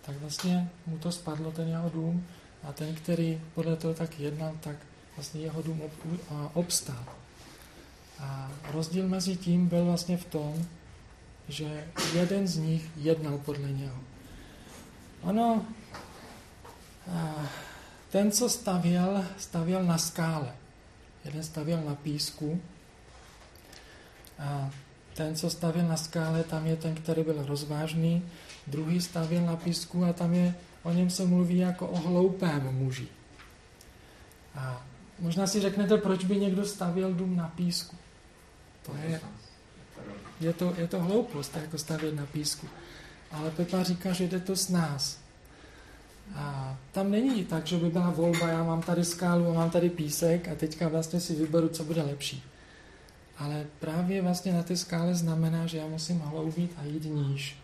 tak 0.02 0.18
vlastně 0.18 0.70
mu 0.88 0.98
to 0.98 1.12
spadlo 1.12 1.52
ten 1.52 1.68
jeho 1.68 1.90
dům 1.90 2.26
a 2.64 2.74
ten, 2.74 2.96
který 2.96 3.42
podle 3.54 3.76
toho 3.76 3.94
tak 3.94 4.20
jednal, 4.20 4.54
tak 4.60 4.76
vlastně 5.16 5.42
jeho 5.42 5.62
dům 5.62 5.82
obstál. 6.54 7.06
A 8.20 8.52
rozdíl 8.72 9.08
mezi 9.08 9.36
tím 9.36 9.68
byl 9.68 9.86
vlastně 9.86 10.18
v 10.18 10.26
tom, 10.26 10.66
že 11.47 11.88
jeden 12.13 12.47
z 12.47 12.58
nich 12.58 12.89
jednal 12.97 13.38
podle 13.38 13.71
něho. 13.71 13.99
Ono, 15.21 15.65
ten, 18.10 18.31
co 18.31 18.49
stavěl, 18.49 19.25
stavěl 19.38 19.84
na 19.84 19.97
skále. 19.97 20.55
Jeden 21.25 21.43
stavěl 21.43 21.81
na 21.81 21.95
písku. 21.95 22.62
A 24.39 24.69
ten, 25.13 25.36
co 25.36 25.49
stavěl 25.49 25.88
na 25.88 25.97
skále, 25.97 26.43
tam 26.43 26.65
je 26.65 26.75
ten, 26.75 26.95
který 26.95 27.23
byl 27.23 27.45
rozvážný. 27.45 28.25
Druhý 28.67 29.01
stavěl 29.01 29.45
na 29.45 29.55
písku 29.55 30.05
a 30.05 30.13
tam 30.13 30.34
je, 30.34 30.55
o 30.84 30.91
něm 30.91 31.10
se 31.10 31.25
mluví 31.25 31.58
jako 31.58 31.88
o 31.88 31.97
hloupém 31.97 32.75
muži. 32.75 33.08
A 34.55 34.86
možná 35.19 35.47
si 35.47 35.60
řeknete, 35.60 35.97
proč 35.97 36.23
by 36.23 36.36
někdo 36.36 36.65
stavěl 36.65 37.13
dům 37.13 37.36
na 37.36 37.47
písku. 37.47 37.95
To 38.86 38.95
je, 38.95 39.21
je 40.39 40.54
to, 40.54 40.74
je 40.78 40.88
to 40.88 41.00
hloupost, 41.02 41.56
jako 41.56 41.78
stavět 41.78 42.15
na 42.15 42.26
písku. 42.26 42.67
Ale 43.32 43.52
Pepa 43.52 43.84
říká, 43.84 44.12
že 44.12 44.28
jde 44.28 44.39
to 44.39 44.56
s 44.56 44.69
nás. 44.69 45.19
A 46.36 46.78
tam 46.91 47.12
není 47.12 47.45
tak, 47.45 47.67
že 47.67 47.78
by 47.78 47.89
byla 47.89 48.10
volba, 48.10 48.48
já 48.48 48.63
mám 48.63 48.82
tady 48.82 49.06
skálu 49.06 49.54
mám 49.54 49.69
tady 49.69 49.89
písek 49.89 50.48
a 50.48 50.56
teďka 50.56 50.88
vlastně 50.88 51.19
si 51.19 51.36
vyberu, 51.36 51.69
co 51.69 51.84
bude 51.84 52.02
lepší. 52.02 52.43
Ale 53.38 53.65
právě 53.80 54.21
vlastně 54.21 54.54
na 54.54 54.63
té 54.63 54.78
skále 54.78 55.15
znamená, 55.15 55.67
že 55.67 55.78
já 55.78 55.88
musím 55.88 56.19
hloubit 56.19 56.71
a 56.78 56.84
jít 56.84 57.06
níž. 57.06 57.58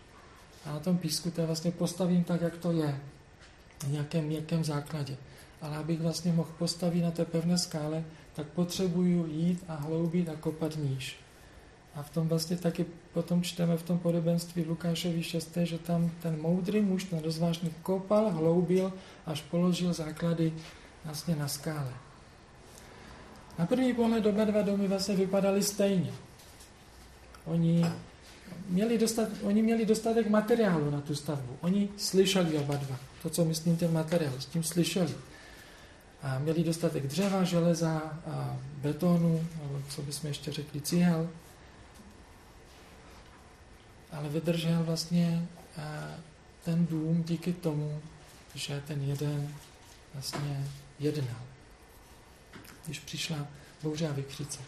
A 0.66 0.72
na 0.72 0.80
tom 0.80 0.98
písku 0.98 1.30
to 1.30 1.46
vlastně 1.46 1.70
postavím 1.70 2.24
tak, 2.24 2.40
jak 2.40 2.56
to 2.56 2.72
je. 2.72 3.00
Na 3.84 3.88
nějakém 3.88 4.24
měkkém 4.24 4.64
základě. 4.64 5.16
Ale 5.60 5.76
abych 5.76 6.00
vlastně 6.00 6.32
mohl 6.32 6.50
postavit 6.58 7.02
na 7.02 7.10
té 7.10 7.24
pevné 7.24 7.58
skále, 7.58 8.04
tak 8.34 8.46
potřebuju 8.46 9.26
jít 9.26 9.64
a 9.68 9.74
hloubit 9.74 10.28
a 10.28 10.36
kopat 10.36 10.76
níž. 10.76 11.21
A 11.94 12.02
v 12.02 12.10
tom 12.10 12.28
vlastně 12.28 12.56
taky 12.56 12.86
potom 13.12 13.42
čteme 13.42 13.76
v 13.76 13.82
tom 13.82 13.98
podobenství 13.98 14.64
Lukášovi 14.64 15.22
6, 15.22 15.56
že 15.62 15.78
tam 15.78 16.10
ten 16.22 16.40
moudrý 16.40 16.80
muž, 16.80 17.04
ten 17.04 17.18
rozvážný 17.18 17.70
kopal, 17.82 18.30
hloubil, 18.30 18.92
až 19.26 19.42
položil 19.42 19.92
základy 19.92 20.52
vlastně 21.04 21.36
na 21.36 21.48
skále. 21.48 21.92
Na 23.58 23.66
první 23.66 23.94
pohled 23.94 24.26
oba 24.26 24.44
dva 24.44 24.62
domy 24.62 24.88
vlastně 24.88 25.16
vypadaly 25.16 25.62
stejně. 25.62 26.12
Oni 27.44 27.86
měli, 28.68 28.98
dostat, 28.98 29.28
oni 29.42 29.62
měli 29.62 29.86
dostatek 29.86 30.28
materiálu 30.30 30.90
na 30.90 31.00
tu 31.00 31.14
stavbu. 31.14 31.56
Oni 31.60 31.88
slyšeli 31.96 32.58
oba 32.58 32.76
dva. 32.76 32.96
To, 33.22 33.30
co 33.30 33.44
myslím, 33.44 33.76
ten 33.76 33.92
materiál, 33.92 34.34
s 34.38 34.46
tím 34.46 34.62
slyšeli. 34.62 35.14
A 36.22 36.38
měli 36.38 36.64
dostatek 36.64 37.06
dřeva, 37.06 37.44
železa, 37.44 38.02
a 38.26 38.56
betonu, 38.82 39.46
nebo 39.62 39.82
co 39.88 40.02
bychom 40.02 40.28
ještě 40.28 40.52
řekli, 40.52 40.80
cihel 40.80 41.28
ale 44.12 44.28
vydržel 44.28 44.84
vlastně 44.84 45.48
eh, 45.78 46.20
ten 46.64 46.86
dům 46.86 47.22
díky 47.22 47.52
tomu, 47.52 48.02
že 48.54 48.82
ten 48.86 49.02
jeden 49.02 49.54
vlastně 50.14 50.66
jednal. 50.98 51.42
Když 52.84 52.98
přišla 52.98 53.46
bouře 53.82 54.08
a 54.08 54.12
vykřice. 54.12 54.60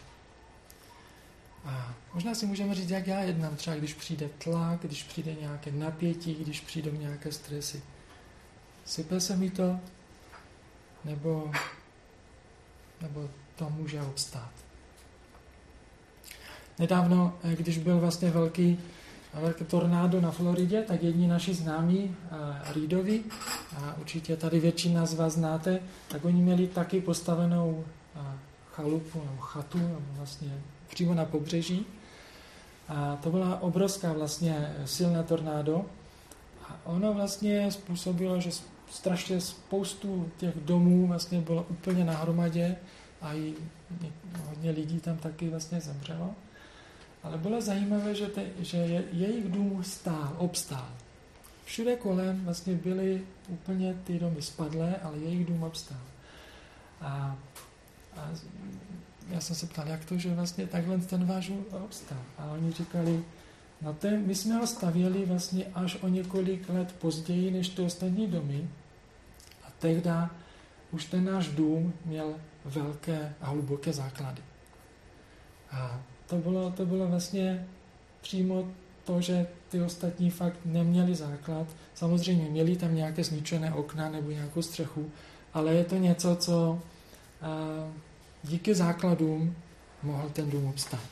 A 1.65 1.93
možná 2.13 2.35
si 2.35 2.45
můžeme 2.45 2.75
říct, 2.75 2.89
jak 2.89 3.07
já 3.07 3.19
jednám, 3.19 3.55
třeba 3.55 3.75
když 3.75 3.93
přijde 3.93 4.29
tlak, 4.37 4.81
když 4.81 5.03
přijde 5.03 5.33
nějaké 5.33 5.71
napětí, 5.71 6.35
když 6.35 6.61
přijdou 6.61 6.91
nějaké 6.91 7.31
stresy. 7.31 7.81
Sype 8.85 9.19
se 9.19 9.35
mi 9.35 9.49
to, 9.49 9.79
nebo, 11.05 11.51
nebo 13.01 13.29
to 13.55 13.69
může 13.69 14.01
obstát. 14.01 14.51
Nedávno, 16.79 17.39
eh, 17.43 17.55
když 17.55 17.77
byl 17.77 17.99
vlastně 17.99 18.29
velký 18.29 18.79
velké 19.39 19.65
tornádo 19.65 20.21
na 20.21 20.31
Floridě, 20.31 20.81
tak 20.81 21.03
jedni 21.03 21.27
naši 21.27 21.53
známí, 21.53 22.15
Reedovi, 22.75 23.23
a 23.77 23.95
určitě 23.99 24.37
tady 24.37 24.59
většina 24.59 25.05
z 25.05 25.13
vás 25.13 25.33
znáte, 25.33 25.79
tak 26.07 26.25
oni 26.25 26.41
měli 26.41 26.67
taky 26.67 27.01
postavenou 27.01 27.83
chalupu 28.71 29.21
nebo 29.25 29.41
chatu 29.41 29.79
vlastně 30.17 30.61
přímo 30.87 31.13
na 31.13 31.25
pobřeží. 31.25 31.85
A 32.87 33.15
to 33.23 33.29
byla 33.29 33.61
obrovská 33.61 34.13
vlastně 34.13 34.75
silná 34.85 35.23
tornádo. 35.23 35.85
A 36.69 36.79
ono 36.83 37.13
vlastně 37.13 37.71
způsobilo, 37.71 38.41
že 38.41 38.49
strašně 38.91 39.41
spoustu 39.41 40.29
těch 40.37 40.55
domů 40.55 41.07
vlastně 41.07 41.41
bylo 41.41 41.65
úplně 41.69 42.03
nahromadě 42.03 42.75
a 43.21 43.33
i 43.33 43.53
hodně 44.49 44.71
lidí 44.71 44.99
tam 44.99 45.17
taky 45.17 45.49
vlastně 45.49 45.81
zemřelo. 45.81 46.29
Ale 47.25 47.37
bylo 47.37 47.61
zajímavé, 47.61 48.15
že, 48.15 48.27
te, 48.27 48.45
že 48.59 48.77
je, 48.77 49.03
jejich 49.11 49.49
dům 49.49 49.83
stál, 49.83 50.35
obstál. 50.37 50.89
všude 51.65 51.95
kolem 51.95 52.45
vlastně 52.45 52.75
byly 52.75 53.21
úplně 53.47 53.95
ty 54.03 54.19
domy 54.19 54.41
spadlé, 54.41 54.95
ale 54.95 55.17
jejich 55.17 55.45
dům 55.45 55.63
obstál. 55.63 56.01
A, 57.01 57.37
a 58.17 58.29
já 59.29 59.41
jsem 59.41 59.55
se 59.55 59.65
ptal, 59.65 59.87
jak 59.87 60.05
to, 60.05 60.17
že 60.17 60.35
vlastně 60.35 60.67
takhle 60.67 60.97
ten 60.97 61.25
váš 61.25 61.51
obstál. 61.85 62.21
A 62.37 62.45
oni 62.45 62.71
říkali, 62.71 63.23
no 63.81 63.93
ten, 63.93 64.27
my 64.27 64.35
jsme 64.35 64.55
ho 64.55 64.67
stavěli 64.67 65.25
vlastně 65.25 65.65
až 65.73 65.97
o 66.01 66.07
několik 66.07 66.69
let 66.69 66.95
později 66.99 67.51
než 67.51 67.69
ty 67.69 67.81
ostatní 67.81 68.27
domy. 68.27 68.69
A 69.63 69.71
tehdy 69.79 70.09
už 70.91 71.05
ten 71.05 71.25
náš 71.25 71.47
dům 71.47 71.93
měl 72.05 72.35
velké 72.65 73.35
a 73.41 73.49
hluboké 73.49 73.93
základy. 73.93 74.41
A 75.71 75.99
to 76.27 76.35
bylo, 76.35 76.71
to 76.71 76.85
bylo 76.85 77.07
vlastně 77.07 77.67
přímo 78.21 78.67
to, 79.03 79.21
že 79.21 79.47
ty 79.69 79.81
ostatní 79.81 80.29
fakt 80.29 80.59
neměli 80.65 81.15
základ. 81.15 81.67
Samozřejmě 81.95 82.49
měli 82.49 82.75
tam 82.75 82.95
nějaké 82.95 83.23
zničené 83.23 83.73
okna 83.73 84.09
nebo 84.09 84.31
nějakou 84.31 84.61
střechu, 84.61 85.11
ale 85.53 85.73
je 85.73 85.83
to 85.83 85.97
něco, 85.97 86.35
co 86.35 86.79
díky 88.43 88.75
základům 88.75 89.55
mohl 90.03 90.29
ten 90.29 90.49
dům 90.49 90.67
obstát. 90.67 91.09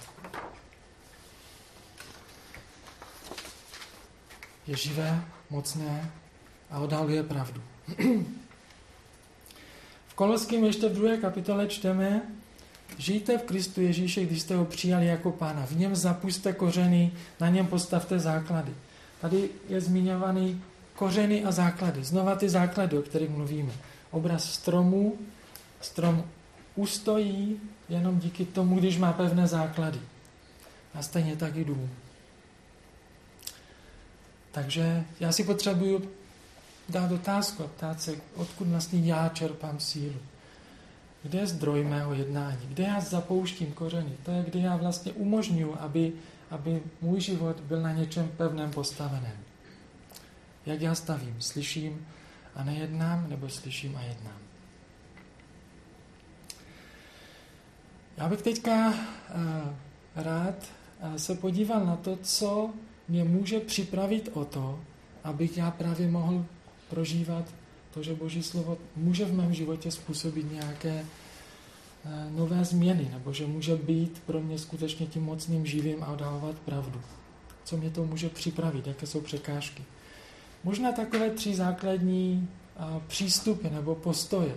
Je 4.67 4.77
živé, 4.77 5.21
mocné 5.49 6.11
a 6.71 6.79
odhaluje 6.79 7.23
pravdu. 7.23 7.61
v 10.07 10.13
Koloském 10.15 10.63
ještě 10.63 10.89
v 10.89 10.93
druhé 10.93 11.17
kapitole 11.17 11.67
čteme, 11.67 12.21
Žijte 12.97 13.37
v 13.37 13.43
Kristu 13.43 13.81
Ježíše, 13.81 14.25
když 14.25 14.41
jste 14.41 14.55
ho 14.55 14.65
přijali 14.65 15.05
jako 15.05 15.31
pána. 15.31 15.65
V 15.65 15.77
něm 15.77 15.95
zapuste 15.95 16.53
kořeny, 16.53 17.11
na 17.39 17.49
něm 17.49 17.67
postavte 17.67 18.19
základy. 18.19 18.73
Tady 19.21 19.49
je 19.69 19.81
zmiňovaný 19.81 20.61
kořeny 20.95 21.43
a 21.43 21.51
základy. 21.51 22.03
Znova 22.03 22.35
ty 22.35 22.49
základy, 22.49 22.97
o 22.97 23.01
kterých 23.01 23.29
mluvíme. 23.29 23.73
Obraz 24.11 24.53
stromu. 24.53 25.17
Strom 25.81 26.23
ustojí 26.75 27.59
jenom 27.89 28.19
díky 28.19 28.45
tomu, 28.45 28.79
když 28.79 28.97
má 28.97 29.13
pevné 29.13 29.47
základy. 29.47 29.99
A 30.93 31.01
stejně 31.01 31.35
tak 31.35 31.55
i 31.55 31.65
dům. 31.65 31.89
Takže 34.51 35.03
já 35.19 35.31
si 35.31 35.43
potřebuju 35.43 36.09
dát 36.89 37.11
otázku 37.11 37.63
a 37.63 37.67
ptát 37.67 38.01
se, 38.01 38.15
odkud 38.35 38.67
vlastně 38.67 38.99
já 38.99 39.29
čerpám 39.29 39.79
sílu. 39.79 40.19
Kde 41.23 41.39
je 41.39 41.47
zdroj 41.47 41.83
mého 41.83 42.13
jednání? 42.13 42.67
Kde 42.67 42.83
já 42.83 42.99
zapouštím 42.99 43.71
kořeny? 43.71 44.17
To 44.23 44.31
je, 44.31 44.43
kde 44.43 44.59
já 44.59 44.75
vlastně 44.75 45.11
umožňuji, 45.11 45.73
aby, 45.79 46.13
aby 46.51 46.83
můj 47.01 47.21
život 47.21 47.59
byl 47.59 47.81
na 47.81 47.91
něčem 47.91 48.31
pevném 48.37 48.71
postaveném. 48.71 49.37
Jak 50.65 50.81
já 50.81 50.95
stavím? 50.95 51.35
Slyším 51.39 52.07
a 52.55 52.63
nejednám, 52.63 53.29
nebo 53.29 53.49
slyším 53.49 53.95
a 53.95 54.01
jednám? 54.01 54.37
Já 58.17 58.29
bych 58.29 58.41
teďka 58.41 58.87
uh, 58.87 58.93
rád 60.15 60.55
uh, 61.03 61.15
se 61.15 61.35
podíval 61.35 61.85
na 61.85 61.95
to, 61.95 62.17
co 62.21 62.69
mě 63.07 63.23
může 63.23 63.59
připravit 63.59 64.29
o 64.33 64.45
to, 64.45 64.79
abych 65.23 65.57
já 65.57 65.71
právě 65.71 66.07
mohl 66.07 66.45
prožívat 66.89 67.45
to, 67.93 68.03
že 68.03 68.15
Boží 68.15 68.43
slovo 68.43 68.77
může 68.95 69.25
v 69.25 69.33
mém 69.33 69.53
životě 69.53 69.91
způsobit 69.91 70.51
nějaké 70.51 71.05
eh, 72.05 72.27
nové 72.31 72.65
změny, 72.65 73.09
nebo 73.13 73.33
že 73.33 73.47
může 73.47 73.75
být 73.75 74.21
pro 74.25 74.41
mě 74.41 74.59
skutečně 74.59 75.05
tím 75.05 75.23
mocným 75.23 75.65
živým 75.65 76.03
a 76.03 76.07
odhalovat 76.07 76.55
pravdu. 76.59 77.01
Co 77.63 77.77
mě 77.77 77.89
to 77.89 78.05
může 78.05 78.29
připravit, 78.29 78.87
jaké 78.87 79.07
jsou 79.07 79.21
překážky. 79.21 79.83
Možná 80.63 80.91
takové 80.91 81.29
tři 81.29 81.55
základní 81.55 82.49
eh, 82.75 83.01
přístupy 83.07 83.69
nebo 83.69 83.95
postoje. 83.95 84.55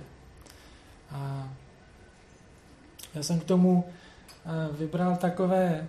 Já 3.15 3.23
jsem 3.23 3.41
k 3.41 3.45
tomu 3.45 3.85
eh, 3.85 4.77
vybral 4.79 5.17
takové 5.17 5.89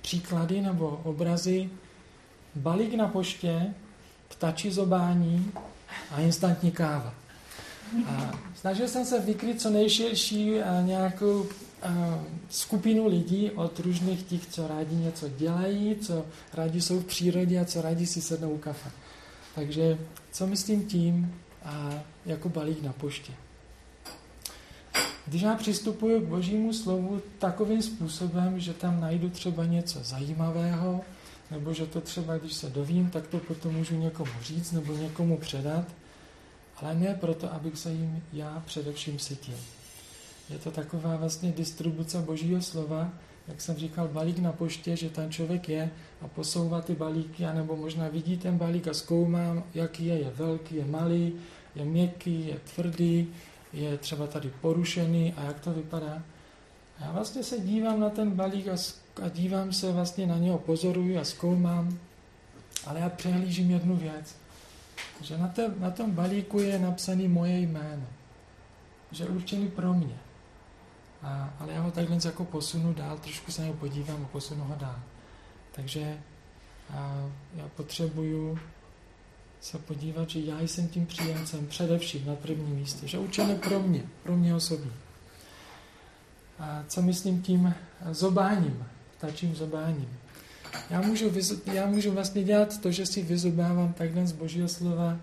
příklady 0.00 0.60
nebo 0.60 1.00
obrazy. 1.04 1.70
Balík 2.54 2.94
na 2.94 3.08
poště, 3.08 3.74
ptačí 4.28 4.70
zobání 4.70 5.52
a 6.10 6.20
instantní 6.20 6.70
káva. 6.70 7.14
A 8.06 8.38
snažil 8.54 8.88
jsem 8.88 9.04
se 9.04 9.20
vykryt 9.20 9.60
co 9.60 9.70
nejširší 9.70 10.52
nějakou 10.82 11.46
skupinu 12.50 13.06
lidí 13.08 13.50
od 13.50 13.78
různých 13.78 14.22
těch, 14.22 14.46
co 14.46 14.68
rádi 14.68 14.96
něco 14.96 15.28
dělají, 15.28 15.96
co 15.96 16.26
rádi 16.54 16.80
jsou 16.80 17.00
v 17.00 17.04
přírodě 17.04 17.60
a 17.60 17.64
co 17.64 17.82
rádi 17.82 18.06
si 18.06 18.22
sednou 18.22 18.50
u 18.50 18.58
kafe. 18.58 18.90
Takže 19.54 19.98
co 20.32 20.46
myslím 20.46 20.86
tím 20.86 21.34
a 21.64 21.90
jako 22.26 22.48
balík 22.48 22.82
na 22.82 22.92
poště. 22.92 23.32
Když 25.26 25.42
já 25.42 25.54
přistupuji 25.54 26.20
k 26.20 26.24
božímu 26.24 26.72
slovu 26.72 27.22
takovým 27.38 27.82
způsobem, 27.82 28.60
že 28.60 28.74
tam 28.74 29.00
najdu 29.00 29.30
třeba 29.30 29.64
něco 29.64 29.98
zajímavého, 30.02 31.00
nebo 31.50 31.74
že 31.74 31.86
to 31.86 32.00
třeba, 32.00 32.38
když 32.38 32.54
se 32.54 32.70
dovím, 32.70 33.10
tak 33.10 33.26
to 33.26 33.38
potom 33.38 33.74
můžu 33.74 33.98
někomu 33.98 34.32
říct 34.42 34.72
nebo 34.72 34.92
někomu 34.92 35.38
předat, 35.38 35.84
ale 36.76 36.94
ne 36.94 37.14
proto, 37.20 37.52
abych 37.52 37.78
se 37.78 37.92
jim 37.92 38.22
já 38.32 38.62
především 38.66 39.18
sytil. 39.18 39.58
Je 40.50 40.58
to 40.58 40.70
taková 40.70 41.16
vlastně 41.16 41.52
distribuce 41.52 42.18
božího 42.18 42.62
slova, 42.62 43.12
jak 43.48 43.60
jsem 43.60 43.76
říkal, 43.76 44.08
balík 44.08 44.38
na 44.38 44.52
poště, 44.52 44.96
že 44.96 45.10
ten 45.10 45.30
člověk 45.30 45.68
je 45.68 45.90
a 46.22 46.28
posouvá 46.28 46.80
ty 46.80 46.94
balíky, 46.94 47.44
anebo 47.44 47.76
možná 47.76 48.08
vidí 48.08 48.36
ten 48.36 48.58
balík 48.58 48.88
a 48.88 48.94
zkoumám, 48.94 49.64
jaký 49.74 50.06
je, 50.06 50.18
je 50.18 50.30
velký, 50.30 50.74
je 50.74 50.84
malý, 50.84 51.32
je 51.74 51.84
měkký, 51.84 52.46
je 52.46 52.58
tvrdý, 52.74 53.28
je 53.72 53.98
třeba 53.98 54.26
tady 54.26 54.52
porušený 54.60 55.32
a 55.32 55.44
jak 55.44 55.60
to 55.60 55.72
vypadá. 55.72 56.22
Já 57.00 57.12
vlastně 57.12 57.42
se 57.42 57.60
dívám 57.60 58.00
na 58.00 58.10
ten 58.10 58.30
balík 58.30 58.68
a, 58.68 58.76
a 59.22 59.28
dívám 59.28 59.72
se 59.72 59.92
vlastně 59.92 60.26
na 60.26 60.38
něho, 60.38 60.58
pozoruju 60.58 61.20
a 61.20 61.24
zkoumám, 61.24 61.98
ale 62.86 63.00
já 63.00 63.08
přehlížím 63.08 63.70
jednu 63.70 63.96
věc, 63.96 64.36
že 65.20 65.38
na, 65.38 65.48
te, 65.48 65.74
na 65.78 65.90
tom 65.90 66.10
balíku 66.10 66.58
je 66.58 66.78
napsané 66.78 67.28
moje 67.28 67.58
jméno, 67.58 68.06
že 69.10 69.24
je 69.24 69.30
určený 69.30 69.68
pro 69.70 69.94
mě. 69.94 70.18
A, 71.22 71.54
ale 71.60 71.72
já 71.72 71.80
ho 71.80 71.90
takhle 71.90 72.18
jako 72.24 72.44
posunu 72.44 72.92
dál, 72.94 73.18
trošku 73.18 73.52
se 73.52 73.60
na 73.60 73.66
něho 73.66 73.78
podívám 73.78 74.24
a 74.24 74.28
posunu 74.28 74.64
ho 74.64 74.74
dál. 74.74 75.00
Takže 75.72 76.18
a, 76.94 77.30
já 77.56 77.68
potřebuju 77.68 78.58
se 79.60 79.78
podívat, 79.78 80.30
že 80.30 80.40
já 80.40 80.60
jsem 80.60 80.88
tím 80.88 81.06
příjemcem 81.06 81.66
především 81.66 82.26
na 82.26 82.36
prvním 82.36 82.76
místě, 82.76 83.08
že 83.08 83.18
určené 83.18 83.54
pro 83.54 83.80
mě, 83.80 84.02
pro 84.22 84.36
mě 84.36 84.54
osobně. 84.54 84.90
A 86.58 86.84
co 86.88 87.02
myslím 87.02 87.42
tím 87.42 87.74
zobáním, 88.10 88.84
tačím 89.20 89.54
zobáním? 89.54 90.08
Já 90.90 91.00
můžu, 91.00 91.30
já 91.72 91.86
můžu 91.86 92.12
vlastně 92.12 92.44
dělat 92.44 92.80
to, 92.80 92.90
že 92.90 93.06
si 93.06 93.22
vyzobávám 93.22 93.92
takhle 93.92 94.26
z 94.26 94.32
božího 94.32 94.68
slova, 94.68 95.16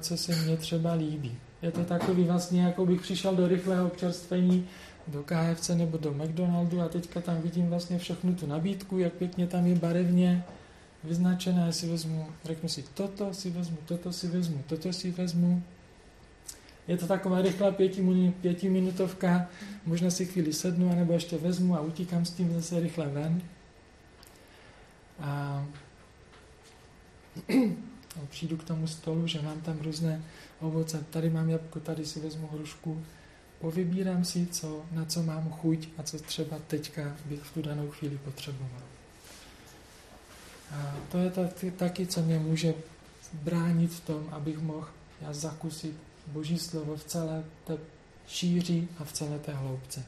co 0.00 0.16
se 0.16 0.36
mně 0.36 0.56
třeba 0.56 0.92
líbí. 0.92 1.38
Je 1.62 1.70
to 1.70 1.84
takový 1.84 2.24
vlastně, 2.24 2.62
jako 2.62 2.86
bych 2.86 3.00
přišel 3.00 3.36
do 3.36 3.48
rychlého 3.48 3.86
občerstvení, 3.86 4.66
do 5.08 5.22
KFC 5.22 5.68
nebo 5.68 5.98
do 5.98 6.14
McDonaldu 6.14 6.80
a 6.80 6.88
teďka 6.88 7.20
tam 7.20 7.40
vidím 7.40 7.68
vlastně 7.68 7.98
všechnu 7.98 8.34
tu 8.34 8.46
nabídku, 8.46 8.98
jak 8.98 9.12
pěkně 9.12 9.46
tam 9.46 9.66
je 9.66 9.74
barevně 9.74 10.44
vyznačené, 11.04 11.72
si 11.72 11.88
vezmu, 11.88 12.26
řeknu 12.44 12.68
si 12.68 12.84
toto 12.94 13.34
si 13.34 13.50
vezmu, 13.50 13.76
toto 13.86 14.12
si 14.12 14.28
vezmu, 14.28 14.62
toto 14.66 14.92
si 14.92 15.10
vezmu, 15.10 15.62
je 16.88 16.96
to 16.96 17.06
taková 17.06 17.42
rychlá 17.42 17.74
pětiminutovka, 18.40 19.48
možná 19.86 20.10
si 20.10 20.26
chvíli 20.26 20.52
sednu, 20.52 20.92
anebo 20.92 21.12
ještě 21.12 21.38
vezmu 21.38 21.76
a 21.76 21.80
utíkám 21.80 22.24
s 22.24 22.30
tím 22.30 22.54
zase 22.54 22.80
rychle 22.80 23.08
ven. 23.08 23.42
A 28.16 28.26
přijdu 28.30 28.56
k 28.56 28.64
tomu 28.64 28.86
stolu, 28.86 29.26
že 29.26 29.42
mám 29.42 29.60
tam 29.60 29.78
různé 29.80 30.22
ovoce. 30.60 31.04
Tady 31.10 31.30
mám 31.30 31.48
jabko, 31.48 31.80
tady 31.80 32.06
si 32.06 32.20
vezmu 32.20 32.48
hrušku. 32.52 33.04
Povybírám 33.60 34.24
si, 34.24 34.46
co, 34.46 34.84
na 34.92 35.04
co 35.04 35.22
mám 35.22 35.50
chuť 35.50 35.88
a 35.98 36.02
co 36.02 36.18
třeba 36.18 36.58
teďka 36.66 37.16
bych 37.24 37.40
v 37.40 37.54
tu 37.54 37.62
danou 37.62 37.90
chvíli 37.90 38.18
potřeboval. 38.24 38.82
A 40.70 40.96
to 41.10 41.18
je 41.18 41.30
taky, 41.70 42.06
co 42.06 42.22
mě 42.22 42.38
může 42.38 42.74
bránit 43.32 43.92
v 43.92 44.00
tom, 44.00 44.28
abych 44.32 44.58
mohl 44.58 44.88
já 45.20 45.32
zakusit 45.32 45.96
Boží 46.26 46.58
slovo 46.58 46.96
v 46.96 47.04
celé 47.04 47.44
té 47.64 47.78
šíři 48.26 48.88
a 48.98 49.04
v 49.04 49.12
celé 49.12 49.38
té 49.38 49.52
hloubce. 49.52 50.04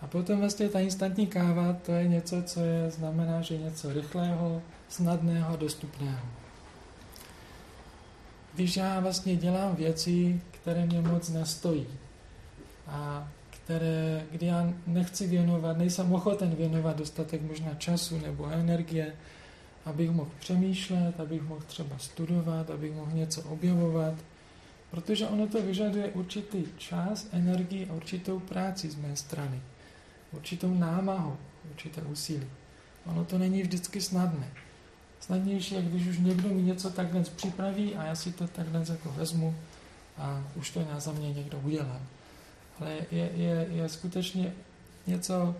A 0.00 0.06
potom 0.06 0.40
vlastně 0.40 0.68
ta 0.68 0.80
instantní 0.80 1.26
káva, 1.26 1.72
to 1.72 1.92
je 1.92 2.08
něco, 2.08 2.42
co 2.42 2.60
je, 2.60 2.90
znamená, 2.90 3.42
že 3.42 3.58
něco 3.58 3.92
rychlého, 3.92 4.62
snadného 4.88 5.56
dostupného. 5.56 6.26
Když 8.54 8.76
já 8.76 9.00
vlastně 9.00 9.36
dělám 9.36 9.76
věci, 9.76 10.40
které 10.50 10.86
mě 10.86 11.00
moc 11.00 11.28
nestojí 11.28 11.86
a 12.86 13.28
které, 13.50 14.26
kdy 14.30 14.46
já 14.46 14.72
nechci 14.86 15.26
věnovat, 15.26 15.78
nejsem 15.78 16.12
ochoten 16.12 16.54
věnovat 16.54 16.96
dostatek 16.96 17.42
možná 17.42 17.74
času 17.74 18.18
nebo 18.18 18.46
energie, 18.46 19.12
abych 19.84 20.10
mohl 20.10 20.30
přemýšlet, 20.40 21.20
abych 21.20 21.42
mohl 21.42 21.60
třeba 21.66 21.98
studovat, 21.98 22.70
abych 22.70 22.92
mohl 22.92 23.10
něco 23.12 23.42
objevovat, 23.42 24.14
protože 24.94 25.26
ono 25.26 25.46
to 25.46 25.62
vyžaduje 25.62 26.08
určitý 26.08 26.64
čas, 26.78 27.26
energii 27.32 27.88
a 27.90 27.92
určitou 27.92 28.38
práci 28.38 28.90
z 28.90 28.94
mé 28.94 29.16
strany, 29.16 29.58
určitou 30.32 30.74
námahu, 30.74 31.36
určité 31.70 32.02
úsilí. 32.02 32.46
Ono 33.06 33.24
to 33.24 33.38
není 33.38 33.62
vždycky 33.62 34.00
snadné. 34.00 34.46
Snadnější 35.20 35.74
je, 35.74 35.82
když 35.82 36.06
už 36.06 36.18
někdo 36.18 36.48
mi 36.48 36.62
něco 36.62 36.90
takhle 36.90 37.22
připraví 37.22 37.96
a 37.96 38.04
já 38.04 38.14
si 38.14 38.32
to 38.32 38.46
takhle 38.46 38.84
jako 38.88 39.12
vezmu 39.12 39.54
a 40.18 40.44
už 40.54 40.70
to 40.70 40.86
za 40.98 41.12
mě 41.12 41.32
někdo 41.32 41.58
udělal. 41.58 42.00
Ale 42.80 42.90
je, 43.10 43.30
je, 43.34 43.66
je 43.70 43.88
skutečně 43.88 44.52
něco 45.06 45.56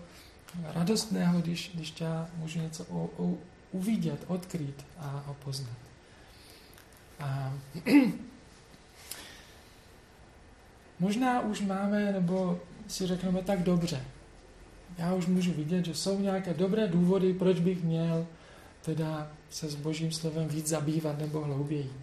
radostného, 0.63 1.41
když, 1.41 1.71
když 1.73 1.93
já 2.01 2.27
můžu 2.37 2.59
něco 2.59 2.83
o, 2.83 3.09
o, 3.17 3.37
uvidět, 3.71 4.23
odkrýt 4.27 4.85
a, 4.97 5.23
a 5.27 5.33
poznat. 5.33 5.77
A 7.19 7.53
možná 10.99 11.41
už 11.41 11.61
máme, 11.61 12.11
nebo 12.11 12.59
si 12.87 13.07
řekneme 13.07 13.41
tak 13.41 13.63
dobře. 13.63 14.01
Já 14.97 15.13
už 15.13 15.25
můžu 15.25 15.51
vidět, 15.53 15.85
že 15.85 15.95
jsou 15.95 16.19
nějaké 16.19 16.53
dobré 16.53 16.87
důvody, 16.87 17.33
proč 17.33 17.59
bych 17.59 17.83
měl 17.83 18.27
teda 18.81 19.31
se 19.49 19.69
s 19.69 19.75
Božím 19.75 20.11
slovem 20.11 20.47
víc 20.47 20.67
zabývat 20.67 21.19
nebo 21.19 21.41
hlouběji. 21.41 21.93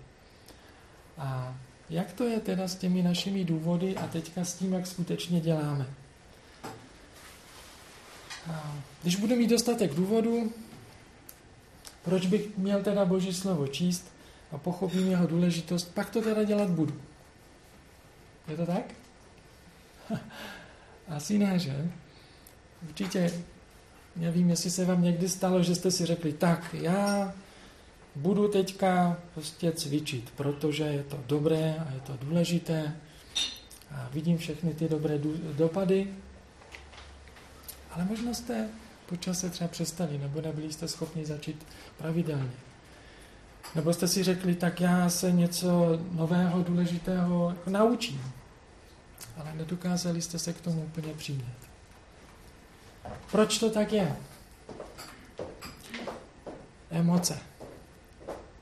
A 1.19 1.57
jak 1.91 2.13
to 2.13 2.25
je 2.25 2.41
teda 2.41 2.69
s 2.69 2.77
těmi 2.77 3.03
našimi 3.03 3.45
důvody 3.45 3.97
a 3.97 4.07
teďka 4.07 4.45
s 4.45 4.55
tím, 4.55 4.73
jak 4.73 4.87
skutečně 4.87 5.41
děláme? 5.41 5.87
Když 9.03 9.17
budu 9.17 9.37
mít 9.37 9.51
dostatek 9.51 9.95
důvodů, 9.95 10.53
proč 12.05 12.27
bych 12.27 12.59
měl 12.59 12.83
teda 12.83 13.05
Boží 13.05 13.35
slovo 13.35 13.67
číst 13.67 14.13
a 14.53 14.59
pochopím 14.59 15.11
jeho 15.11 15.27
důležitost, 15.27 15.95
pak 15.95 16.11
to 16.11 16.23
teda 16.23 16.45
dělat 16.45 16.71
budu. 16.71 16.95
Je 18.49 18.57
to 18.57 18.67
tak? 18.67 18.95
Asi 21.09 21.39
ne, 21.39 21.59
že? 21.59 21.91
Určitě, 22.89 23.33
nevím, 24.17 24.51
jestli 24.51 24.71
se 24.71 24.85
vám 24.85 25.03
někdy 25.03 25.29
stalo, 25.29 25.63
že 25.63 25.75
jste 25.75 25.91
si 25.91 26.07
řekli, 26.07 26.33
tak 26.33 26.75
já 26.75 27.33
budu 28.15 28.49
teďka 28.49 29.17
prostě 29.35 29.73
cvičit, 29.73 30.31
protože 30.31 30.85
je 30.85 31.03
to 31.03 31.21
dobré 31.27 31.77
a 31.89 31.93
je 31.95 32.01
to 32.01 32.17
důležité 32.25 32.97
a 33.91 34.09
vidím 34.13 34.39
všechny 34.39 34.75
ty 34.75 34.89
dobré 34.89 35.19
dopady, 35.53 36.15
ale 37.91 38.05
možná 38.05 38.35
jste 38.35 38.69
po 39.07 39.17
čase 39.17 39.51
třeba 39.51 39.69
přestali, 39.69 40.19
nebo 40.19 40.41
nebyli 40.41 40.73
jste 40.73 40.89
schopni 40.89 41.27
začít 41.27 41.67
pravidelně. 41.99 42.72
Nebo 43.75 43.93
jste 43.93 44.09
si 44.09 44.23
řekli, 44.23 44.55
tak 44.55 44.81
já 44.81 45.09
se 45.11 45.33
něco 45.33 45.99
nového, 46.13 46.63
důležitého 46.63 47.51
jako 47.51 47.71
naučím. 47.71 48.33
Ale 49.37 49.55
nedokázali 49.55 50.23
jste 50.23 50.39
se 50.39 50.53
k 50.53 50.61
tomu 50.61 50.83
úplně 50.83 51.15
přimět. 51.15 51.57
Proč 53.31 53.59
to 53.59 53.71
tak 53.71 53.93
je? 53.93 54.17
Emoce. 56.91 57.39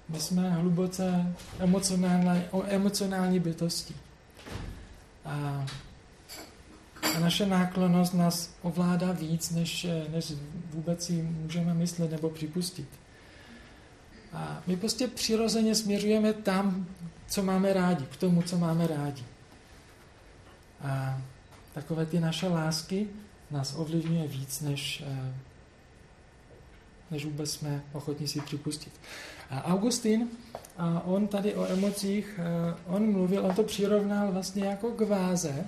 My 0.08 0.20
jsme 0.20 0.50
hluboce 0.50 1.34
emocionální, 1.58 2.42
emocionální 2.68 3.40
bytosti. 3.40 3.94
A, 5.24 5.66
a 7.16 7.18
naše 7.20 7.46
náklonost 7.46 8.14
nás 8.14 8.50
ovládá 8.62 9.12
víc, 9.12 9.50
než, 9.50 9.86
než 10.08 10.32
vůbec 10.70 11.04
si 11.04 11.12
můžeme 11.22 11.74
myslet 11.74 12.10
nebo 12.10 12.30
připustit. 12.30 12.88
A 14.32 14.62
my 14.66 14.76
prostě 14.76 15.08
přirozeně 15.08 15.74
směřujeme 15.74 16.32
tam, 16.32 16.86
co 17.26 17.42
máme 17.42 17.72
rádi, 17.72 18.04
k 18.06 18.16
tomu, 18.16 18.42
co 18.42 18.58
máme 18.58 18.86
rádi. 18.86 19.24
A 20.82 21.22
takové 21.74 22.06
ty 22.06 22.20
naše 22.20 22.48
lásky 22.48 23.08
nás 23.50 23.74
ovlivňuje 23.76 24.28
víc, 24.28 24.60
než, 24.60 25.04
eh, 25.06 25.34
než 27.10 27.24
vůbec 27.24 27.50
jsme 27.50 27.82
ochotní 27.92 28.28
si 28.28 28.40
připustit. 28.40 28.92
A 29.50 29.64
Augustin, 29.64 30.28
a 30.78 31.00
on 31.04 31.26
tady 31.28 31.54
o 31.54 31.66
emocích, 31.66 32.40
eh, 32.42 32.74
on 32.86 33.12
mluvil, 33.12 33.46
on 33.46 33.54
to 33.54 33.62
přirovnal 33.62 34.32
vlastně 34.32 34.64
jako 34.64 34.90
k 34.90 35.00
váze, 35.00 35.66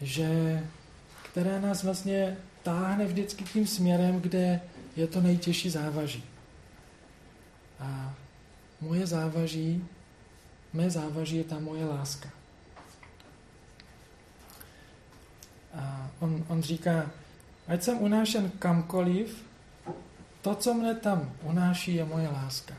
že, 0.00 0.62
která 1.22 1.60
nás 1.60 1.84
vlastně 1.84 2.36
táhne 2.62 3.04
vždycky 3.04 3.44
tím 3.44 3.66
směrem, 3.66 4.20
kde 4.20 4.60
je 4.96 5.06
to 5.06 5.20
nejtěžší 5.20 5.70
závaží. 5.70 6.24
A 7.80 8.14
moje 8.80 9.06
závaží, 9.06 9.84
mé 10.72 10.90
závaží 10.90 11.36
je 11.36 11.44
ta 11.44 11.58
moje 11.58 11.84
láska. 11.84 12.28
A 15.74 16.10
on, 16.20 16.44
on 16.48 16.62
říká, 16.62 17.10
ať 17.68 17.82
jsem 17.82 18.02
unášen 18.02 18.50
kamkoliv, 18.58 19.44
to, 20.42 20.54
co 20.54 20.74
mne 20.74 20.94
tam 20.94 21.32
unáší, 21.42 21.94
je 21.94 22.04
moje 22.04 22.28
láska. 22.28 22.74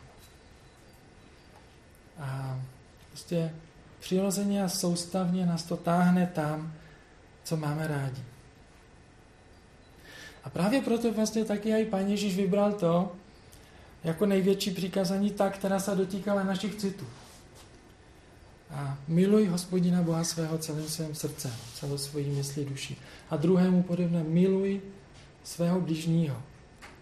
A 2.20 2.60
prostě 3.10 3.54
přirozeně 4.00 4.64
a 4.64 4.70
soustavně 4.70 5.46
nás 5.46 5.64
to 5.64 5.78
táhne 5.78 6.28
tam, 6.28 6.74
co 7.44 7.58
máme 7.58 7.88
rádi. 7.88 8.24
A 10.44 10.50
právě 10.50 10.82
proto 10.82 11.14
vlastně 11.14 11.46
taky 11.46 11.72
i 11.72 11.86
Pán 11.86 12.08
Ježíš 12.08 12.36
vybral 12.36 12.74
to, 12.74 13.16
jako 14.04 14.26
největší 14.26 14.72
přikazání 14.72 15.32
ta, 15.32 15.50
která 15.50 15.80
se 15.80 15.96
dotýkala 15.96 16.44
našich 16.44 16.76
citů. 16.76 17.06
A 18.72 18.98
miluj 19.08 19.48
hospodina 19.48 20.02
Boha 20.02 20.24
svého 20.24 20.58
celým 20.58 20.88
svým 20.90 21.16
srdcem, 21.16 21.52
celou 21.74 21.98
svojí 21.98 22.30
myslí 22.30 22.66
duší. 22.66 22.98
A 23.30 23.38
druhému 23.38 23.84
podobně 23.84 24.24
miluj 24.24 24.82
svého 25.44 25.82
blížního, 25.82 26.42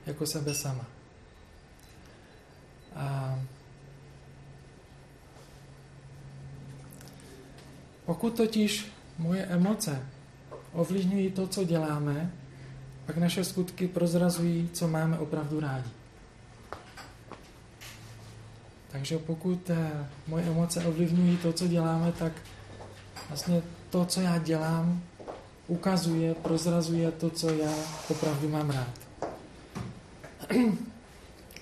jako 0.05 0.25
sebe 0.25 0.53
sama. 0.53 0.85
A 2.95 3.39
pokud 8.05 8.37
totiž 8.37 8.91
moje 9.17 9.45
emoce 9.45 10.05
ovlivňují 10.73 11.31
to, 11.31 11.47
co 11.47 11.63
děláme, 11.63 12.31
pak 13.05 13.17
naše 13.17 13.43
skutky 13.43 13.87
prozrazují, 13.87 14.69
co 14.73 14.87
máme 14.87 15.19
opravdu 15.19 15.59
rádi. 15.59 15.89
Takže 18.91 19.17
pokud 19.17 19.69
eh, 19.69 20.07
moje 20.27 20.43
emoce 20.43 20.85
ovlivňují 20.85 21.37
to, 21.37 21.53
co 21.53 21.67
děláme, 21.67 22.11
tak 22.11 22.33
vlastně 23.27 23.61
to, 23.89 24.05
co 24.05 24.21
já 24.21 24.37
dělám, 24.37 25.01
ukazuje, 25.67 26.33
prozrazuje 26.33 27.11
to, 27.11 27.29
co 27.29 27.49
já 27.49 27.73
opravdu 28.09 28.49
mám 28.49 28.69
rád. 28.69 28.99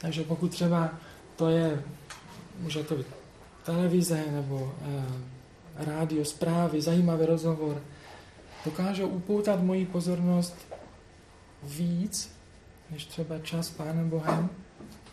Takže 0.02 0.24
pokud 0.24 0.52
třeba 0.52 0.90
to 1.36 1.50
je, 1.50 1.84
může 2.60 2.84
to 2.84 2.96
být 2.96 3.08
televize 3.66 4.24
nebo 4.32 4.74
eh, 4.82 5.86
rádio, 5.86 6.26
zprávy, 6.26 6.82
zajímavý 6.82 7.26
rozhovor, 7.26 7.82
dokážou 8.66 9.08
upoutat 9.08 9.64
moji 9.64 9.86
pozornost 9.86 10.56
víc, 11.64 12.36
než 12.90 13.06
třeba 13.06 13.40
čas 13.40 13.68
s 13.68 13.70
Pánem 13.70 14.10
Bohem, 14.10 14.50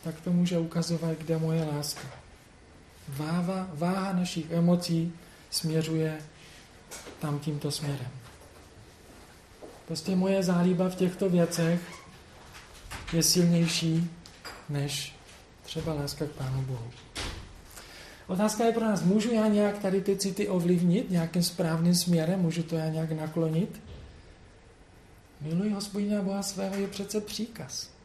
tak 0.05 0.21
to 0.21 0.33
může 0.33 0.59
ukazovat, 0.59 1.19
kde 1.19 1.39
moje 1.39 1.65
láska. 1.65 2.09
Váha, 3.09 3.69
váha 3.73 4.13
našich 4.13 4.51
emocí 4.51 5.13
směřuje 5.51 6.19
tam 7.19 7.39
tímto 7.39 7.71
směrem. 7.71 8.11
Prostě 9.87 10.17
moje 10.17 10.43
zálíba 10.43 10.89
v 10.89 10.95
těchto 10.95 11.31
věcech 11.31 11.81
je 13.13 13.23
silnější 13.23 14.11
než 14.69 15.17
třeba 15.63 15.95
láska 15.95 16.27
k 16.27 16.31
Pánu 16.31 16.63
Bohu. 16.63 16.91
Otázka 18.27 18.65
je 18.65 18.73
pro 18.73 18.85
nás, 18.85 19.03
můžu 19.03 19.33
já 19.33 19.47
nějak 19.47 19.79
tady 19.79 20.01
ty 20.01 20.17
city 20.17 20.49
ovlivnit 20.49 21.11
nějakým 21.11 21.43
správným 21.43 21.95
směrem? 21.95 22.41
Můžu 22.41 22.63
to 22.63 22.77
já 22.77 22.89
nějak 22.89 23.13
naklonit? 23.13 23.81
Miluj 25.41 25.71
hospodina 25.71 26.23
Boha 26.23 26.43
svého 26.43 26.77
je 26.77 26.89
přece 26.89 27.21
příkaz 27.21 28.00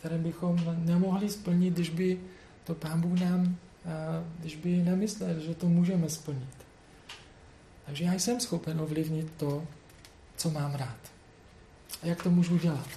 které 0.00 0.18
bychom 0.18 0.76
nemohli 0.78 1.30
splnit, 1.30 1.74
když 1.74 1.90
by 1.90 2.20
to 2.64 2.74
Pán 2.74 3.00
Bůh 3.00 3.20
nám, 3.20 3.56
když 4.38 4.56
by 4.56 4.76
nemyslel, 4.76 5.40
že 5.40 5.54
to 5.54 5.68
můžeme 5.68 6.08
splnit. 6.08 6.56
Takže 7.86 8.04
já 8.04 8.14
jsem 8.14 8.40
schopen 8.40 8.80
ovlivnit 8.80 9.32
to, 9.36 9.66
co 10.36 10.50
mám 10.50 10.74
rád. 10.74 10.98
A 12.02 12.06
jak 12.06 12.22
to 12.22 12.30
můžu 12.30 12.58
dělat? 12.58 12.88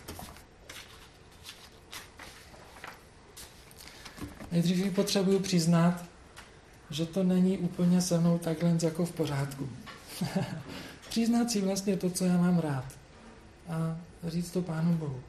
Nejdřív 4.51 4.95
potřebuju 4.95 5.39
přiznat, 5.39 6.05
že 6.89 7.05
to 7.05 7.23
není 7.23 7.57
úplně 7.57 8.01
se 8.01 8.19
mnou 8.19 8.37
takhle 8.37 8.77
jako 8.83 9.05
v 9.05 9.11
pořádku. 9.11 9.69
přiznat 11.09 11.51
si 11.51 11.61
vlastně 11.61 11.97
to, 11.97 12.09
co 12.09 12.25
já 12.25 12.37
mám 12.37 12.59
rád. 12.59 12.85
A 13.69 13.97
říct 14.27 14.51
to 14.51 14.61
Pánu 14.61 14.93
Bohu. 14.97 15.21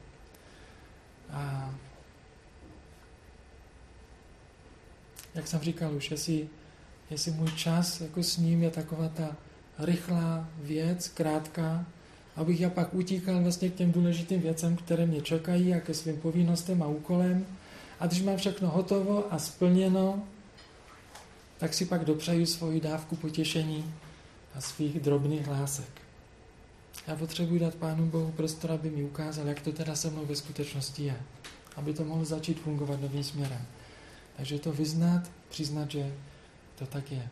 A 1.35 1.73
jak 5.35 5.47
jsem 5.47 5.59
říkal 5.59 5.95
už, 5.95 6.11
jestli, 6.11 6.47
jestli 7.09 7.31
můj 7.31 7.51
čas 7.51 8.01
jako 8.01 8.23
s 8.23 8.37
ním 8.37 8.63
je 8.63 8.71
taková 8.71 9.09
ta 9.09 9.35
rychlá 9.79 10.47
věc, 10.57 11.07
krátká, 11.07 11.85
abych 12.35 12.59
já 12.59 12.69
pak 12.69 12.93
utíkal 12.93 13.43
vlastně 13.43 13.69
k 13.69 13.75
těm 13.75 13.91
důležitým 13.91 14.41
věcem, 14.41 14.75
které 14.75 15.05
mě 15.05 15.21
čekají 15.21 15.73
a 15.73 15.79
ke 15.79 15.93
svým 15.93 16.17
povinnostem 16.17 16.83
a 16.83 16.87
úkolem. 16.87 17.45
A 17.99 18.07
když 18.07 18.21
mám 18.21 18.37
všechno 18.37 18.69
hotovo 18.69 19.33
a 19.33 19.39
splněno, 19.39 20.23
tak 21.57 21.73
si 21.73 21.85
pak 21.85 22.05
dopřeju 22.05 22.45
svoji 22.45 22.81
dávku 22.81 23.15
potěšení 23.15 23.93
a 24.55 24.61
svých 24.61 24.99
drobných 24.99 25.47
lásek. 25.47 26.04
Já 27.07 27.15
potřebuji 27.15 27.59
dát 27.59 27.75
Pánu 27.75 28.05
Bohu 28.05 28.31
prostor, 28.31 28.71
aby 28.71 28.89
mi 28.89 29.03
ukázal, 29.03 29.47
jak 29.47 29.61
to 29.61 29.71
teda 29.71 29.95
se 29.95 30.09
mnou 30.09 30.25
ve 30.25 30.35
skutečnosti 30.35 31.03
je. 31.03 31.21
Aby 31.75 31.93
to 31.93 32.03
mohlo 32.03 32.25
začít 32.25 32.59
fungovat 32.59 33.01
novým 33.01 33.23
směrem. 33.23 33.61
Takže 34.37 34.59
to 34.59 34.71
vyznat, 34.71 35.31
přiznat, 35.49 35.91
že 35.91 36.13
to 36.75 36.85
tak 36.85 37.11
je. 37.11 37.29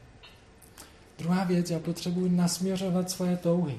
Druhá 1.17 1.43
věc, 1.43 1.69
já 1.69 1.79
potřebuji 1.79 2.29
nasměřovat 2.29 3.11
svoje 3.11 3.37
touhy. 3.37 3.77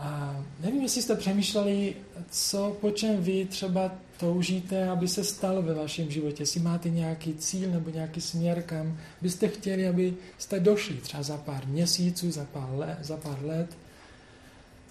A 0.00 0.44
nevím, 0.60 0.82
jestli 0.82 1.02
jste 1.02 1.16
přemýšleli, 1.16 1.96
co, 2.30 2.76
po 2.80 2.90
čem 2.90 3.22
vy 3.22 3.44
třeba 3.44 3.92
toužíte, 4.16 4.88
aby 4.88 5.08
se 5.08 5.24
stalo 5.24 5.62
ve 5.62 5.74
vašem 5.74 6.10
životě. 6.10 6.42
Jestli 6.42 6.60
máte 6.60 6.90
nějaký 6.90 7.34
cíl 7.34 7.70
nebo 7.70 7.90
nějaký 7.90 8.20
směr, 8.20 8.62
kam 8.62 8.98
byste 9.20 9.48
chtěli, 9.48 9.88
aby 9.88 10.14
jste 10.38 10.60
došli 10.60 10.94
třeba 10.94 11.22
za 11.22 11.36
pár 11.36 11.66
měsíců, 11.66 12.30
za 12.30 12.44
pár 12.44 12.68
let. 12.70 12.98
Za 13.00 13.16
pár 13.16 13.44
let. 13.44 13.78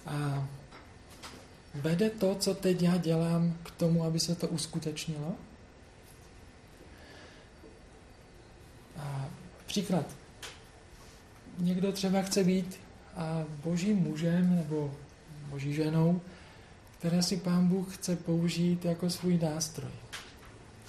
A 0.06 0.48
vede 1.74 2.10
to, 2.10 2.34
co 2.34 2.54
teď 2.54 2.82
já 2.82 2.96
dělám, 2.96 3.56
k 3.62 3.70
tomu, 3.70 4.04
aby 4.04 4.20
se 4.20 4.34
to 4.34 4.48
uskutečnilo? 4.48 5.34
A 8.96 9.30
příklad. 9.66 10.06
Někdo 11.58 11.92
třeba 11.92 12.22
chce 12.22 12.44
být 12.44 12.80
a 13.16 13.44
božím 13.64 13.96
mužem 13.96 14.56
nebo 14.56 14.94
boží 15.50 15.74
ženou, 15.74 16.20
které 16.98 17.22
si 17.22 17.36
pán 17.36 17.68
Bůh 17.68 17.94
chce 17.96 18.16
použít 18.16 18.84
jako 18.84 19.10
svůj 19.10 19.38
nástroj. 19.38 19.90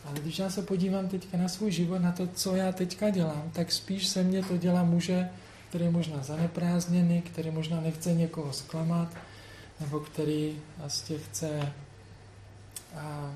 Ale 0.05 0.19
když 0.19 0.39
já 0.39 0.49
se 0.49 0.61
podívám 0.61 1.07
teďka 1.07 1.37
na 1.37 1.47
svůj 1.47 1.71
život, 1.71 1.99
na 1.99 2.11
to, 2.11 2.27
co 2.27 2.55
já 2.55 2.71
teďka 2.71 3.09
dělám, 3.09 3.51
tak 3.53 3.71
spíš 3.71 4.07
se 4.07 4.23
mně 4.23 4.43
to 4.43 4.57
dělá 4.57 4.83
muže, 4.83 5.29
který 5.69 5.85
je 5.85 5.91
možná 5.91 6.23
zaneprázdněný, 6.23 7.21
který 7.21 7.51
možná 7.51 7.81
nechce 7.81 8.13
někoho 8.13 8.53
zklamat, 8.53 9.17
nebo 9.79 9.99
který 9.99 10.59
vlastně 10.77 11.17
chce 11.17 11.73
a 12.95 13.31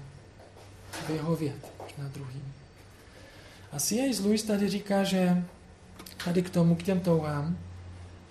vyhovět 1.07 1.71
na 1.97 2.07
druhým. 2.07 2.53
A 3.71 3.79
C.S. 3.79 4.19
Lewis 4.19 4.43
tady 4.43 4.69
říká, 4.69 5.03
že 5.03 5.43
tady 6.25 6.41
k 6.41 6.49
tomu, 6.49 6.75
k 6.75 6.83
těm 6.83 6.99
touhám, 6.99 7.57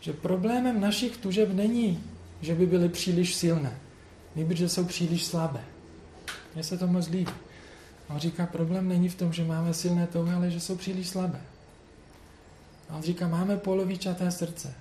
že 0.04 0.12
problémem 0.12 0.80
našich 0.80 1.16
tužeb 1.16 1.48
není, 1.52 2.02
že 2.40 2.54
by 2.54 2.66
byly 2.66 2.88
příliš 2.88 3.34
silné, 3.34 3.78
nebo 4.36 4.54
že 4.54 4.68
jsou 4.68 4.84
příliš 4.84 5.24
slabé. 5.24 5.64
Mně 6.54 6.64
se 6.64 6.78
to 6.78 6.86
moc 6.86 7.08
líbí. 7.08 7.32
On 8.08 8.18
říká, 8.18 8.46
problém 8.46 8.88
není 8.88 9.08
v 9.08 9.14
tom, 9.14 9.32
že 9.32 9.44
máme 9.44 9.74
silné 9.74 10.06
touhy, 10.06 10.34
ale 10.34 10.50
že 10.50 10.60
jsou 10.60 10.76
příliš 10.76 11.08
slabé. 11.08 11.40
A 12.88 12.96
on 12.96 13.02
říká, 13.02 13.28
máme 13.28 13.56
polovičaté 13.56 14.30
srdce. 14.30 14.74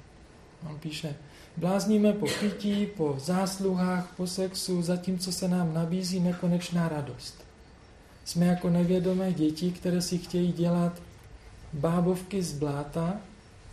On 0.70 0.80
píše, 0.80 1.16
blázníme 1.58 2.14
po 2.14 2.26
pití, 2.40 2.86
po 2.86 3.16
zásluhách, 3.20 4.14
po 4.18 4.28
sexu, 4.28 4.82
zatímco 4.82 5.32
se 5.32 5.48
nám 5.48 5.74
nabízí 5.74 6.20
nekonečná 6.20 6.90
radost. 6.90 7.44
Jsme 8.26 8.46
jako 8.46 8.70
nevědomé 8.70 9.34
děti, 9.34 9.72
které 9.72 10.02
si 10.02 10.18
chtějí 10.18 10.52
dělat 10.52 11.02
bábovky 11.74 12.44
z 12.44 12.54
bláta, 12.54 13.20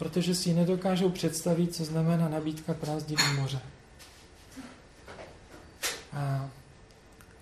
protože 0.01 0.35
si 0.35 0.55
nedokážou 0.55 1.11
představit, 1.11 1.75
co 1.75 1.85
znamená 1.85 2.29
nabídka 2.29 2.75
prázdnin 2.75 3.19
u 3.31 3.41
moře. 3.41 3.61
A 6.13 6.51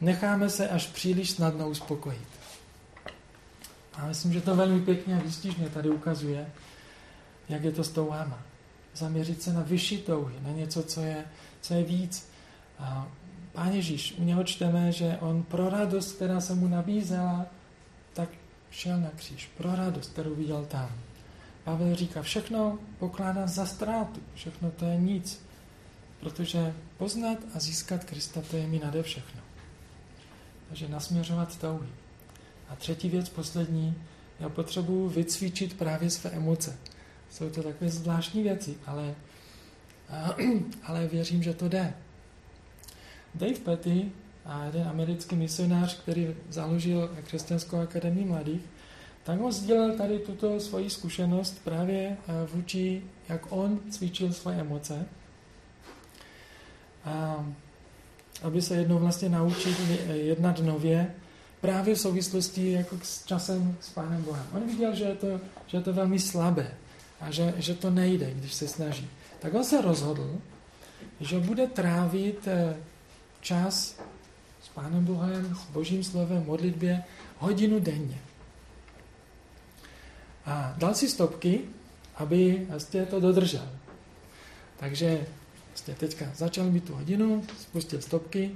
necháme 0.00 0.50
se 0.50 0.68
až 0.68 0.86
příliš 0.86 1.30
snadno 1.30 1.68
uspokojit. 1.68 2.28
A 3.92 4.06
myslím, 4.06 4.32
že 4.32 4.40
to 4.40 4.56
velmi 4.56 4.80
pěkně 4.80 5.16
a 5.16 5.22
výstižně 5.22 5.68
tady 5.68 5.90
ukazuje, 5.90 6.50
jak 7.48 7.64
je 7.64 7.72
to 7.72 7.84
s 7.84 7.88
touhama. 7.88 8.42
Zaměřit 8.94 9.42
se 9.42 9.52
na 9.52 9.62
vyšší 9.62 9.98
touhy, 9.98 10.34
na 10.42 10.50
něco, 10.50 10.82
co 10.82 11.00
je, 11.00 11.24
co 11.61 11.74
je 11.74 11.82
víc. 11.82 12.28
A 12.78 13.09
Pán 13.52 13.72
Ježíš, 13.72 14.14
u 14.18 14.24
něho 14.24 14.44
čteme, 14.44 14.92
že 14.92 15.18
on 15.20 15.42
pro 15.42 15.70
radost, 15.70 16.12
která 16.12 16.40
se 16.40 16.54
mu 16.54 16.68
nabízela, 16.68 17.46
tak 18.12 18.28
šel 18.70 19.00
na 19.00 19.11
kříž. 19.16 19.50
Pro 19.56 19.74
radost, 19.74 20.12
kterou 20.12 20.34
viděl 20.34 20.64
tam. 20.64 21.07
Pavel 21.69 21.95
říká, 21.95 22.23
všechno 22.23 22.79
pokládá 22.99 23.47
za 23.47 23.66
ztrátu, 23.66 24.21
všechno 24.35 24.71
to 24.71 24.85
je 24.85 24.97
nic. 24.97 25.41
Protože 26.21 26.75
poznat 26.97 27.39
a 27.55 27.61
získat 27.61 28.05
Krista, 28.05 28.43
to 28.51 28.57
je 28.57 28.66
mi 28.66 28.79
nade 28.79 29.03
všechno. 29.03 29.41
Takže 30.69 30.89
nasměřovat 30.89 31.59
touhy. 31.59 31.89
A 32.69 32.77
třetí 32.77 33.09
věc, 33.09 33.29
poslední, 33.29 33.95
já 34.41 34.49
potřebuji 34.49 35.09
vycvičit 35.09 35.79
právě 35.79 36.11
své 36.11 36.31
emoce. 36.31 36.77
Jsou 37.31 37.51
to 37.51 37.62
takové 37.62 37.91
zvláštní 37.91 38.43
věci, 38.43 38.77
ale, 38.87 39.14
ale 40.83 41.07
věřím, 41.07 41.43
že 41.43 41.55
to 41.55 41.69
jde. 41.69 41.95
Dave 43.35 43.59
Petty, 43.64 44.12
a 44.45 44.64
jeden 44.64 44.89
americký 44.89 45.37
misionář, 45.37 46.01
který 46.01 46.35
založil 46.49 47.16
křesťanskou 47.25 47.81
akademii 47.81 48.25
mladých, 48.25 48.62
tak 49.29 49.41
on 49.41 49.53
sdělal 49.53 49.93
tady 49.93 50.18
tuto 50.18 50.61
svoji 50.61 50.91
zkušenost 50.91 51.61
právě 51.64 52.16
eh, 52.29 52.47
vůči, 52.53 53.03
jak 53.29 53.53
on 53.53 53.81
cvičil 53.91 54.33
svoje 54.33 54.57
emoce. 54.57 55.07
A 57.05 57.47
aby 58.43 58.62
se 58.62 58.76
jednou 58.76 58.99
vlastně 58.99 59.29
naučil 59.29 59.72
jednat 60.12 60.59
nově, 60.59 61.14
právě 61.61 61.95
v 61.95 62.01
souvislosti 62.01 62.72
jako 62.72 62.97
s 63.03 63.24
časem 63.24 63.76
s 63.81 63.91
Pánem 63.91 64.22
Bohem. 64.22 64.47
On 64.53 64.66
viděl, 64.66 64.95
že 64.95 65.05
je 65.05 65.14
to, 65.14 65.41
že 65.66 65.76
je 65.76 65.81
to 65.81 65.93
velmi 65.93 66.18
slabé 66.18 66.74
a 67.20 67.31
že, 67.31 67.55
že 67.57 67.74
to 67.74 67.91
nejde, 67.91 68.35
když 68.35 68.55
se 68.55 68.68
snaží. 68.68 69.09
Tak 69.39 69.55
on 69.55 69.64
se 69.64 69.83
rozhodl, 69.83 70.39
že 71.20 71.41
bude 71.41 71.66
trávit 71.66 72.49
eh, 72.49 72.76
čas 73.41 74.01
s 74.62 74.68
Pánem 74.74 75.05
Bohem, 75.05 75.57
s 75.57 75.70
Božím 75.70 76.05
slovem, 76.05 76.45
modlitbě 76.47 77.05
hodinu 77.39 77.81
denně. 77.81 78.28
A 80.49 80.74
dal 80.78 80.94
si 80.94 81.09
stopky, 81.09 81.61
aby 82.16 82.66
vlastně 82.68 83.07
to 83.07 83.20
dodržel. 83.20 83.68
Takže 84.76 85.26
vlastně 85.68 85.94
teďka 85.94 86.26
začal 86.36 86.70
mít 86.70 86.84
tu 86.84 86.94
hodinu, 86.94 87.44
spustil 87.59 88.01
stopky 88.01 88.51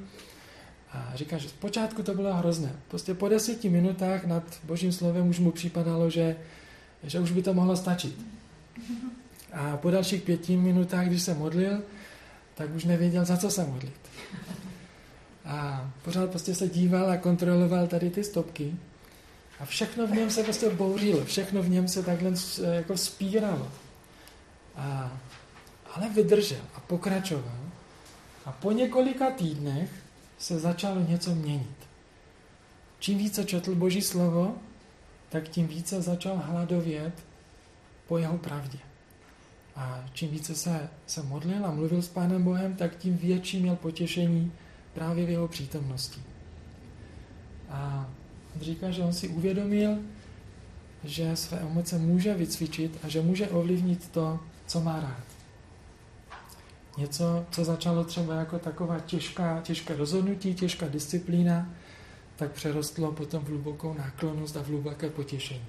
a 0.93 1.12
říká, 1.14 1.38
že 1.38 1.49
zpočátku 1.49 2.03
to 2.03 2.14
bylo 2.14 2.34
hrozné. 2.34 2.72
Prostě 2.88 3.14
po 3.14 3.28
deseti 3.28 3.68
minutách 3.68 4.24
nad 4.24 4.43
božím 4.64 4.93
slovem 4.93 5.28
už 5.28 5.38
mu 5.38 5.51
připadalo, 5.51 6.11
že, 6.11 6.36
že 7.03 7.20
už 7.20 7.32
by 7.32 7.43
to 7.43 7.55
mohlo 7.55 7.76
stačit. 7.76 8.16
A 9.53 9.76
po 9.76 9.90
dalších 9.90 10.22
pěti 10.22 10.57
minutách, 10.57 11.07
když 11.07 11.22
se 11.22 11.34
modlil, 11.34 11.82
tak 12.55 12.74
už 12.74 12.84
nevěděl, 12.84 13.24
za 13.24 13.36
co 13.36 13.51
se 13.51 13.64
modlit. 13.64 13.95
A 15.45 15.90
pořád 16.05 16.30
prostě 16.30 16.55
se 16.55 16.68
díval 16.68 17.11
a 17.11 17.16
kontroloval 17.16 17.86
tady 17.86 18.11
ty 18.11 18.24
stopky. 18.24 18.74
A 19.63 19.65
všechno 19.65 20.07
v 20.07 20.11
něm 20.11 20.31
se 20.31 20.43
prostě 20.43 20.71
bouřilo, 20.71 21.25
všechno 21.25 21.63
v 21.63 21.69
něm 21.69 21.89
se 21.89 22.03
takhle 22.03 22.33
eh, 22.63 22.75
jako 22.75 22.97
spíralo. 22.97 23.69
A, 24.77 25.13
ale 25.95 26.09
vydržel 26.09 26.61
a 26.75 26.81
pokračoval. 26.81 27.59
A 28.45 28.53
po 28.53 28.73
několika 28.73 29.31
týdnech 29.31 29.91
se 30.39 30.59
začalo 30.59 31.01
něco 31.01 31.35
měnit. 31.35 31.77
Čím 32.99 33.19
více 33.19 33.45
četl 33.45 33.75
Boží 33.75 34.03
slovo, 34.03 34.55
tak 35.29 35.49
tím 35.49 35.67
více 35.67 36.03
začal 36.03 36.37
hladovět 36.37 37.15
po 38.09 38.19
jeho 38.19 38.39
pravdě. 38.39 38.79
A 39.77 40.05
čím 40.13 40.31
více 40.31 40.55
se, 40.55 40.89
se 41.07 41.23
modlil 41.23 41.67
a 41.67 41.71
mluvil 41.71 42.03
s 42.03 42.09
Pánem 42.09 42.45
Bohem, 42.45 42.77
tak 42.77 42.97
tím 42.97 43.17
větší 43.17 43.61
měl 43.61 43.77
potěšení 43.77 44.53
právě 44.95 45.27
v 45.27 45.31
jeho 45.31 45.49
přítomnosti. 45.49 46.23
A 47.71 48.11
on 48.55 48.61
říká, 48.61 48.90
že 48.90 49.03
on 49.03 49.12
si 49.12 49.28
uvědomil, 49.28 49.98
že 51.05 51.36
své 51.36 51.59
emoce 51.59 51.98
může 51.98 52.34
vycvičit 52.34 52.98
a 53.03 53.09
že 53.09 53.22
může 53.22 53.48
ovlivnit 53.48 54.09
to, 54.09 54.40
co 54.66 54.80
má 54.80 55.00
rád. 55.00 55.24
Něco, 56.98 57.46
co 57.50 57.64
začalo 57.64 58.05
třeba 58.05 58.34
jako 58.34 58.59
taková 58.59 59.00
těžká, 59.00 59.61
těžké 59.61 59.96
rozhodnutí, 59.96 60.55
těžká 60.55 60.88
disciplína, 60.88 61.70
tak 62.36 62.53
přerostlo 62.53 63.12
potom 63.12 63.44
v 63.44 63.48
hlubokou 63.48 63.94
náklonost 63.94 64.57
a 64.57 64.62
v 64.62 64.66
hluboké 64.66 65.11
potěšení. 65.11 65.66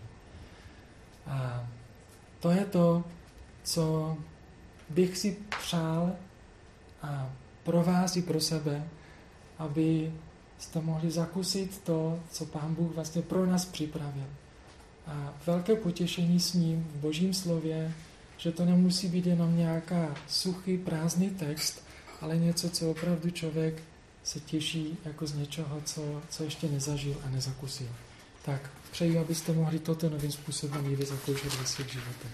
A 1.27 1.67
to 2.39 2.51
je 2.51 2.65
to, 2.65 3.03
co 3.63 4.17
bych 4.89 5.17
si 5.17 5.37
přál 5.61 6.11
a 7.01 7.29
pro 7.63 7.83
vás 7.83 8.15
i 8.17 8.21
pro 8.21 8.41
sebe, 8.41 8.87
aby 9.57 10.13
jste 10.63 10.81
mohli 10.81 11.11
zakusit 11.11 11.81
to, 11.83 12.19
co 12.31 12.45
Pán 12.45 12.75
Bůh 12.75 12.95
vlastně 12.95 13.21
pro 13.21 13.45
nás 13.45 13.65
připravil. 13.65 14.27
A 15.07 15.33
velké 15.45 15.75
potěšení 15.75 16.39
s 16.39 16.53
ním 16.53 16.87
v 16.95 16.97
Božím 16.97 17.33
slově, 17.33 17.93
že 18.37 18.51
to 18.51 18.65
nemusí 18.65 19.07
být 19.07 19.25
jenom 19.25 19.57
nějaká 19.57 20.15
suchý, 20.27 20.77
prázdný 20.77 21.29
text, 21.29 21.83
ale 22.21 22.37
něco, 22.37 22.69
co 22.69 22.91
opravdu 22.91 23.29
člověk 23.29 23.83
se 24.23 24.39
těší 24.39 24.97
jako 25.05 25.27
z 25.27 25.33
něčeho, 25.33 25.81
co, 25.85 26.21
co 26.29 26.43
ještě 26.43 26.67
nezažil 26.67 27.15
a 27.25 27.29
nezakusil. 27.29 27.89
Tak 28.45 28.71
přeji, 28.91 29.17
abyste 29.17 29.53
mohli 29.53 29.79
toto 29.79 30.09
novým 30.09 30.31
způsobem 30.31 30.85
i 30.91 30.95
vy 30.95 31.05
zakoušet 31.05 31.59
ve 31.59 31.65
svých 31.65 31.91
životech. 31.91 32.31